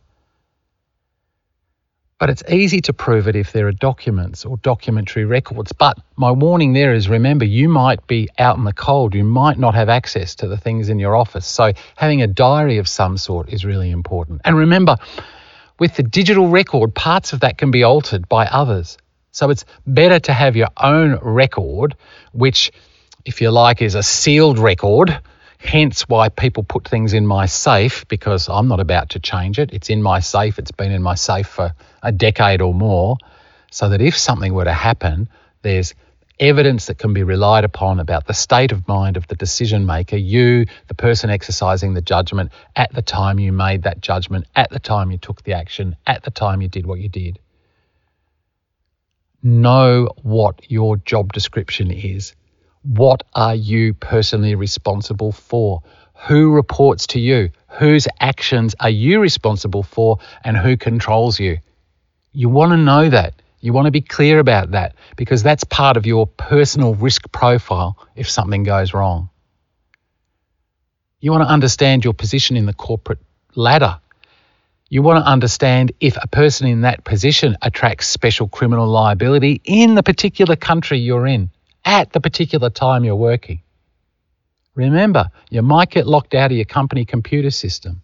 But 2.18 2.30
it's 2.30 2.43
easy 2.49 2.80
to 2.82 2.93
prove 2.93 3.28
it 3.28 3.36
if 3.36 3.51
there 3.51 3.68
are 3.68 3.74
documents 3.74 4.45
or 4.45 4.55
documentary 4.57 5.26
records. 5.26 5.74
But 5.74 5.97
my 6.16 6.32
warning 6.32 6.72
there 6.72 6.93
is 6.93 7.09
remember, 7.09 7.43
you 7.43 7.68
might 7.68 8.07
be 8.07 8.30
out 8.39 8.57
in 8.57 8.63
the 8.63 8.72
cold. 8.72 9.13
You 9.13 9.26
might 9.26 9.59
not 9.59 9.76
have 9.76 9.89
access 9.89 10.36
to 10.36 10.47
the 10.47 10.55
things 10.55 10.88
in 10.88 10.97
your 10.97 11.16
office. 11.16 11.45
So 11.45 11.74
having 11.97 12.22
a 12.22 12.28
diary 12.28 12.78
of 12.78 12.88
some 12.88 13.18
sort 13.18 13.49
is 13.49 13.66
really 13.66 13.91
important. 13.91 14.41
And 14.45 14.55
remember, 14.55 14.95
with 15.78 15.97
the 15.97 16.03
digital 16.03 16.47
record, 16.47 16.95
parts 16.95 17.34
of 17.34 17.41
that 17.41 17.57
can 17.57 17.70
be 17.70 17.84
altered 17.84 18.30
by 18.30 18.45
others. 18.45 18.97
So 19.32 19.49
it's 19.49 19.66
better 19.86 20.20
to 20.22 20.32
have 20.32 20.55
your 20.55 20.70
own 20.78 21.20
record, 21.22 21.97
which, 22.32 22.72
if 23.26 23.41
you 23.41 23.51
like, 23.51 23.82
is 23.82 23.95
a 23.95 24.03
sealed 24.03 24.57
record 24.57 25.20
Hence 25.66 26.03
why 26.03 26.30
people 26.30 26.63
put 26.63 26.88
things 26.88 27.13
in 27.13 27.26
my 27.26 27.47
safe 27.47 28.07
because 28.07 28.47
I'm 28.49 28.68
not 28.68 28.80
about 28.80 29.09
to 29.09 29.20
change 29.20 29.57
it. 29.57 29.74
It's 29.74 29.89
in 29.89 30.03
my 30.03 30.20
safe. 30.20 30.59
It's 30.59 30.72
been 30.72 30.91
in 30.91 31.01
my 31.01 31.16
safe 31.16 31.47
for 31.47 31.74
a 32.03 32.11
decade 32.11 32.61
or 32.61 32.72
more. 32.72 33.18
So 33.72 33.89
that 33.89 33.99
if 33.99 34.16
something 34.16 34.53
were 34.53 34.66
to 34.66 34.72
happen, 34.72 35.28
there's 35.63 35.95
evidence 36.39 36.86
that 36.86 36.99
can 36.99 37.13
be 37.13 37.24
relied 37.24 37.63
upon 37.63 37.99
about 37.99 38.28
the 38.28 38.34
state 38.34 38.72
of 38.72 38.88
mind 38.88 39.18
of 39.18 39.28
the 39.28 39.36
decision 39.36 39.88
maker, 39.88 40.18
you, 40.18 40.68
the 40.88 40.93
person 40.93 41.32
exercising 41.32 41.95
the 41.95 42.01
judgment 42.01 42.51
at 42.76 42.93
the 42.93 43.01
time 43.01 43.39
you 43.39 43.51
made 43.51 43.84
that 43.84 44.01
judgment, 44.01 44.45
at 44.55 44.70
the 44.70 44.80
time 44.80 45.09
you 45.09 45.18
took 45.18 45.41
the 45.43 45.53
action, 45.53 45.95
at 46.05 46.24
the 46.24 46.32
time 46.32 46.61
you 46.61 46.68
did 46.68 46.86
what 46.86 46.99
you 46.99 47.09
did. 47.09 47.39
Know 49.41 50.09
what 50.22 50.70
your 50.70 50.97
job 50.97 51.34
description 51.34 51.89
is 51.89 52.36
what 52.86 53.23
are 53.33 53.55
you 53.55 53.93
personally 53.95 54.53
responsible 54.53 55.31
for? 55.31 55.81
Who 56.27 56.51
reports 56.51 57.07
to 57.07 57.19
you? 57.19 57.49
Whose 57.67 58.07
actions 58.19 58.75
are 58.79 58.89
you 58.89 59.19
responsible 59.19 59.83
for? 59.83 60.19
And 60.43 60.55
who 60.55 60.77
controls 60.77 61.39
you? 61.39 61.57
You 62.31 62.49
want 62.49 62.71
to 62.71 62.77
know 62.77 63.09
that. 63.09 63.41
You 63.59 63.73
want 63.73 63.86
to 63.86 63.91
be 63.91 64.01
clear 64.01 64.38
about 64.38 64.71
that 64.71 64.95
because 65.15 65.41
that's 65.41 65.63
part 65.63 65.97
of 65.97 66.05
your 66.05 66.27
personal 66.27 66.93
risk 66.93 67.31
profile 67.31 67.97
if 68.15 68.29
something 68.29 68.63
goes 68.63 68.93
wrong. 68.93 69.29
You 71.19 71.31
want 71.31 71.43
to 71.43 71.49
understand 71.49 72.03
your 72.03 72.13
position 72.13 72.55
in 72.55 72.67
the 72.67 72.73
corporate 72.73 73.19
ladder. 73.55 73.99
You 74.89 75.01
want 75.01 75.25
to 75.25 75.27
understand 75.27 75.91
if 75.99 76.15
a 76.21 76.27
person 76.27 76.67
in 76.67 76.81
that 76.81 77.03
position 77.03 77.57
attracts 77.63 78.05
special 78.07 78.47
criminal 78.47 78.88
liability 78.88 79.59
in 79.63 79.95
the 79.95 80.03
particular 80.03 80.55
country 80.55 80.99
you're 80.99 81.25
in 81.25 81.49
at 81.86 82.11
the 82.11 82.19
particular 82.19 82.69
time 82.69 83.03
you're 83.03 83.15
working. 83.15 83.61
Remember, 84.73 85.29
you 85.49 85.61
might 85.61 85.89
get 85.89 86.05
locked 86.05 86.33
out 86.33 86.51
of 86.51 86.57
your 86.57 86.65
company 86.65 87.05
computer 87.05 87.51
system. 87.51 88.01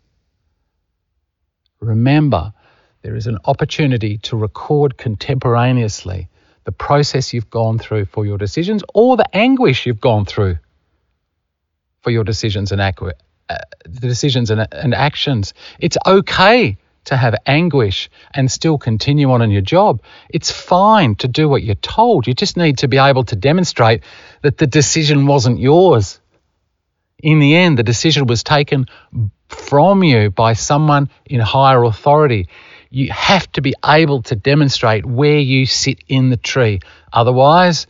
Remember, 1.82 2.54
there 3.02 3.16
is 3.16 3.28
an 3.28 3.40
opportunity 3.46 4.18
to 4.20 4.38
record 4.38 4.98
contemporaneously 4.98 6.30
the 6.64 6.72
process 6.72 7.34
you've 7.34 7.50
gone 7.50 7.80
through 7.80 8.06
for 8.06 8.26
your 8.26 8.38
decisions 8.38 8.84
or 8.94 9.18
the 9.18 9.36
anguish 9.36 9.86
you've 9.86 10.00
gone 10.00 10.26
through 10.26 10.58
for 12.02 12.12
your 12.12 12.24
decisions 12.24 12.72
and, 12.72 12.82
uh, 12.82 13.58
decisions 14.00 14.52
and, 14.52 14.68
and 14.72 14.94
actions. 14.94 15.54
It's 15.80 15.98
okay 16.06 16.78
to 17.06 17.18
have 17.18 17.36
anguish 17.46 18.10
and 18.34 18.52
still 18.52 18.78
continue 18.78 19.32
on 19.32 19.42
in 19.42 19.52
your 19.52 19.62
job. 19.62 20.02
It's 20.30 20.52
fine 20.52 21.16
to 21.16 21.28
do 21.28 21.50
what 21.50 21.64
you're 21.64 21.76
told. 21.76 22.28
You 22.28 22.34
just 22.34 22.58
need 22.58 22.80
to 22.80 22.88
be 22.88 22.98
able 22.98 23.24
to 23.26 23.36
demonstrate 23.36 24.04
that 24.42 24.58
the 24.58 24.68
decision 24.68 25.26
wasn't 25.26 25.60
yours. 25.60 26.20
In 27.22 27.40
the 27.40 27.56
end, 27.56 27.78
the 27.78 27.84
decision 27.84 28.28
was 28.28 28.44
taken 28.44 28.88
from 29.48 30.04
you 30.04 30.32
by 30.32 30.54
someone 30.54 31.10
in 31.26 31.40
higher 31.40 31.84
authority. 31.84 32.48
You 32.90 33.12
have 33.12 33.52
to 33.54 33.62
be 33.62 33.74
able 33.86 34.24
to 34.24 34.36
demonstrate 34.36 35.06
where 35.06 35.40
you 35.40 35.66
sit 35.66 36.00
in 36.08 36.30
the 36.30 36.38
tree. 36.38 36.80
Otherwise, 37.14 37.88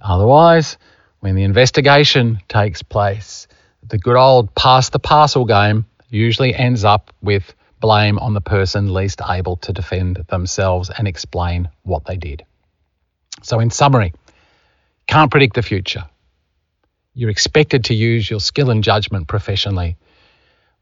otherwise, 0.00 0.76
when 1.20 1.34
the 1.34 1.44
investigation 1.44 2.40
takes 2.48 2.82
place, 2.82 3.46
the 3.86 3.98
good 3.98 4.16
old 4.16 4.54
pass 4.54 4.88
the 4.90 4.98
parcel 4.98 5.44
game 5.44 5.84
usually 6.08 6.54
ends 6.54 6.84
up 6.84 7.12
with 7.20 7.54
blame 7.80 8.18
on 8.18 8.34
the 8.34 8.40
person 8.40 8.92
least 8.92 9.20
able 9.28 9.56
to 9.56 9.72
defend 9.72 10.16
themselves 10.28 10.90
and 10.90 11.08
explain 11.08 11.68
what 11.82 12.04
they 12.04 12.16
did. 12.16 12.44
So, 13.42 13.58
in 13.60 13.70
summary, 13.70 14.12
can't 15.06 15.30
predict 15.30 15.54
the 15.54 15.62
future. 15.62 16.04
You're 17.14 17.30
expected 17.30 17.84
to 17.86 17.94
use 17.94 18.30
your 18.30 18.40
skill 18.40 18.70
and 18.70 18.84
judgment 18.84 19.28
professionally. 19.28 19.96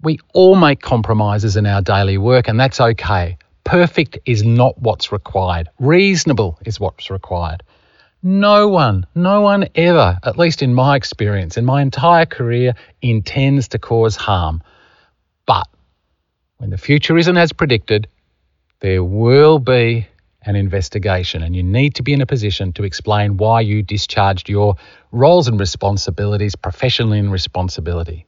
We 0.03 0.19
all 0.35 0.55
make 0.55 0.81
compromises 0.81 1.57
in 1.57 1.67
our 1.67 1.81
daily 1.81 2.19
work, 2.19 2.49
and 2.49 2.59
that's 2.61 2.81
okay. 2.81 3.39
Perfect 3.65 4.19
is 4.27 4.43
not 4.43 4.81
what's 4.81 5.13
required, 5.13 5.69
reasonable 5.79 6.59
is 6.65 6.81
what's 6.81 7.11
required. 7.11 7.63
No 8.23 8.69
one, 8.69 9.07
no 9.15 9.43
one 9.43 9.69
ever, 9.75 10.19
at 10.25 10.39
least 10.39 10.63
in 10.63 10.75
my 10.75 10.97
experience, 10.97 11.57
in 11.57 11.65
my 11.65 11.83
entire 11.83 12.27
career, 12.27 12.75
intends 13.01 13.69
to 13.69 13.79
cause 13.79 14.17
harm. 14.17 14.63
But 15.47 15.69
when 16.59 16.71
the 16.71 16.79
future 16.79 17.17
isn't 17.17 17.37
as 17.37 17.53
predicted, 17.53 18.09
there 18.81 19.03
will 19.03 19.59
be 19.59 20.07
an 20.43 20.57
investigation, 20.57 21.43
and 21.43 21.55
you 21.55 21.63
need 21.63 21.95
to 21.97 22.03
be 22.03 22.13
in 22.13 22.21
a 22.21 22.27
position 22.27 22.73
to 22.73 22.85
explain 22.85 23.37
why 23.37 23.61
you 23.61 23.83
discharged 23.83 24.49
your 24.49 24.77
roles 25.13 25.49
and 25.49 25.59
responsibilities 25.59 26.55
professionally 26.57 27.19
and 27.19 27.33
responsibility. 27.33 28.27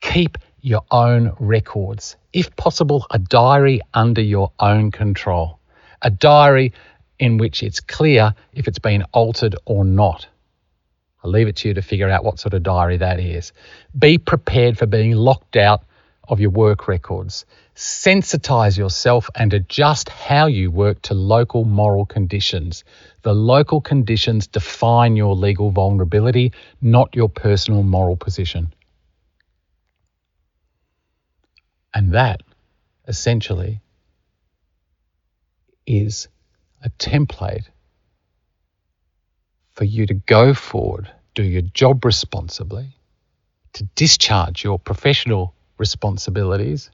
Keep 0.00 0.38
your 0.60 0.82
own 0.90 1.32
records, 1.38 2.16
if 2.32 2.54
possible, 2.56 3.06
a 3.10 3.18
diary 3.18 3.80
under 3.94 4.20
your 4.20 4.52
own 4.58 4.90
control, 4.90 5.58
a 6.02 6.10
diary 6.10 6.72
in 7.18 7.38
which 7.38 7.62
it's 7.62 7.80
clear 7.80 8.34
if 8.52 8.68
it's 8.68 8.78
been 8.78 9.02
altered 9.12 9.56
or 9.64 9.84
not. 9.84 10.26
I'll 11.24 11.30
leave 11.30 11.48
it 11.48 11.56
to 11.56 11.68
you 11.68 11.74
to 11.74 11.82
figure 11.82 12.08
out 12.08 12.24
what 12.24 12.38
sort 12.38 12.54
of 12.54 12.62
diary 12.62 12.96
that 12.98 13.18
is. 13.18 13.52
Be 13.98 14.18
prepared 14.18 14.78
for 14.78 14.86
being 14.86 15.12
locked 15.12 15.56
out 15.56 15.82
of 16.28 16.40
your 16.40 16.50
work 16.50 16.88
records. 16.88 17.46
Sensitize 17.74 18.76
yourself 18.76 19.30
and 19.34 19.52
adjust 19.54 20.08
how 20.08 20.46
you 20.46 20.70
work 20.70 21.00
to 21.02 21.14
local 21.14 21.64
moral 21.64 22.04
conditions. 22.06 22.84
The 23.22 23.34
local 23.34 23.80
conditions 23.80 24.46
define 24.46 25.16
your 25.16 25.34
legal 25.34 25.70
vulnerability, 25.70 26.52
not 26.80 27.14
your 27.14 27.28
personal 27.28 27.82
moral 27.82 28.16
position. 28.16 28.72
And 31.94 32.12
that 32.12 32.42
essentially 33.06 33.80
is 35.86 36.28
a 36.84 36.90
template 36.90 37.64
for 39.70 39.84
you 39.84 40.06
to 40.06 40.14
go 40.14 40.52
forward, 40.52 41.10
do 41.34 41.42
your 41.42 41.62
job 41.62 42.04
responsibly, 42.04 42.96
to 43.72 43.84
discharge 43.94 44.64
your 44.64 44.78
professional 44.78 45.54
responsibilities, 45.78 46.90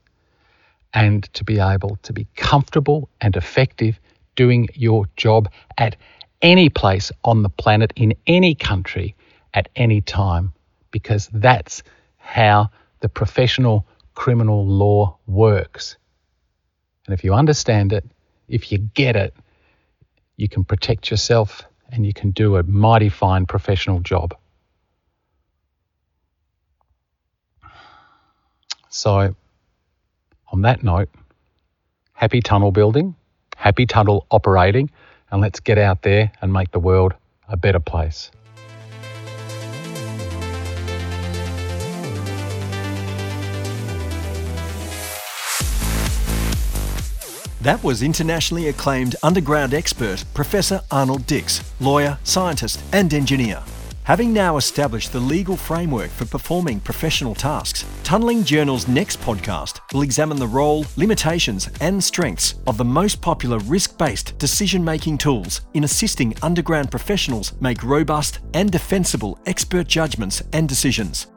and 0.93 1.25
to 1.35 1.45
be 1.45 1.59
able 1.59 1.97
to 2.03 2.13
be 2.13 2.27
comfortable 2.37 3.09
and 3.21 3.37
effective 3.37 3.99
doing 4.37 4.69
your 4.75 5.07
job 5.17 5.49
at 5.79 5.97
any 6.43 6.69
place 6.69 7.11
on 7.25 7.43
the 7.43 7.49
planet, 7.49 7.93
in 7.97 8.15
any 8.27 8.55
country, 8.55 9.15
at 9.55 9.69
any 9.77 10.01
time, 10.01 10.53
because 10.91 11.29
that's 11.33 11.83
how 12.17 12.71
the 13.01 13.09
professional 13.09 13.87
criminal 14.15 14.67
law 14.67 15.17
works. 15.27 15.97
And 17.07 17.15
if 17.15 17.25
you 17.25 17.35
understand 17.35 17.93
it, 17.93 18.05
if 18.49 18.71
you 18.71 18.79
get 18.79 19.17
it, 19.17 19.35
you 20.37 20.49
can 20.49 20.65
protect 20.65 21.11
yourself 21.11 21.63
and 21.91 22.07
you 22.07 22.13
can 22.13 22.31
do 22.31 22.57
a 22.57 22.63
mighty 22.63 23.09
fine 23.09 23.47
professional 23.47 24.01
job. 24.01 24.35
So, 28.95 29.35
on 30.53 30.63
that 30.63 30.85
note, 30.85 31.09
happy 32.13 32.41
tunnel 32.41 32.71
building, 32.71 33.17
happy 33.57 33.87
tunnel 33.87 34.25
operating, 34.31 34.89
and 35.33 35.41
let's 35.41 35.59
get 35.59 35.79
out 35.79 36.03
there 36.03 36.31
and 36.41 36.53
make 36.53 36.71
the 36.71 36.79
world 36.79 37.13
a 37.49 37.57
better 37.57 37.81
place. 37.81 38.31
That 47.63 47.83
was 47.83 48.01
internationally 48.01 48.69
acclaimed 48.69 49.17
underground 49.25 49.75
expert 49.75 50.25
Professor 50.35 50.83
Arnold 50.93 51.27
Dix, 51.27 51.69
lawyer, 51.81 52.19
scientist, 52.23 52.81
and 52.93 53.13
engineer. 53.13 53.65
Having 54.05 54.35
now 54.35 54.59
established 54.59 55.15
the 55.15 55.19
legal 55.19 55.57
framework 55.57 56.11
for 56.11 56.27
performing 56.27 56.79
professional 56.79 57.35
tasks, 57.35 57.87
Tunnelling 58.03 58.45
Journal's 58.45 58.87
next 58.87 59.19
podcast 59.23 59.81
will 59.95 60.03
examine 60.03 60.39
the 60.39 60.47
role, 60.47 60.85
limitations, 60.97 61.71
and 61.81 62.05
strengths 62.05 62.57
of 62.67 62.77
the 62.77 62.85
most 62.85 63.23
popular 63.23 63.57
risk 63.61 63.97
based 63.97 64.37
decision 64.39 64.85
making 64.85 65.17
tools 65.17 65.63
in 65.73 65.85
assisting 65.85 66.35
underground 66.43 66.91
professionals 66.91 67.59
make 67.63 67.83
robust 67.83 68.41
and 68.53 68.71
defensible 68.71 69.39
expert 69.47 69.89
judgments 69.89 70.43
and 70.53 70.69
decisions. 70.69 71.29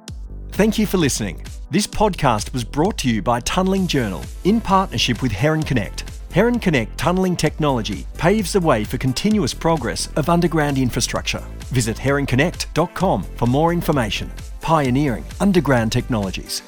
Thank 0.51 0.77
you 0.77 0.85
for 0.85 0.97
listening. 0.97 1.45
This 1.71 1.87
podcast 1.87 2.51
was 2.51 2.65
brought 2.65 2.97
to 2.97 3.09
you 3.09 3.21
by 3.21 3.39
Tunnelling 3.39 3.87
Journal 3.87 4.25
in 4.43 4.59
partnership 4.59 5.21
with 5.21 5.31
Herrenknecht. 5.31 6.03
Heron 6.33 6.59
Connect 6.59 6.97
tunneling 6.97 7.37
technology 7.37 8.05
paves 8.17 8.51
the 8.51 8.59
way 8.59 8.83
for 8.83 8.97
continuous 8.97 9.53
progress 9.53 10.09
of 10.17 10.27
underground 10.27 10.77
infrastructure. 10.77 11.41
Visit 11.71 11.97
herrenknecht.com 11.97 13.23
for 13.23 13.47
more 13.47 13.73
information. 13.73 14.31
Pioneering 14.61 15.25
underground 15.39 15.91
technologies. 15.91 16.61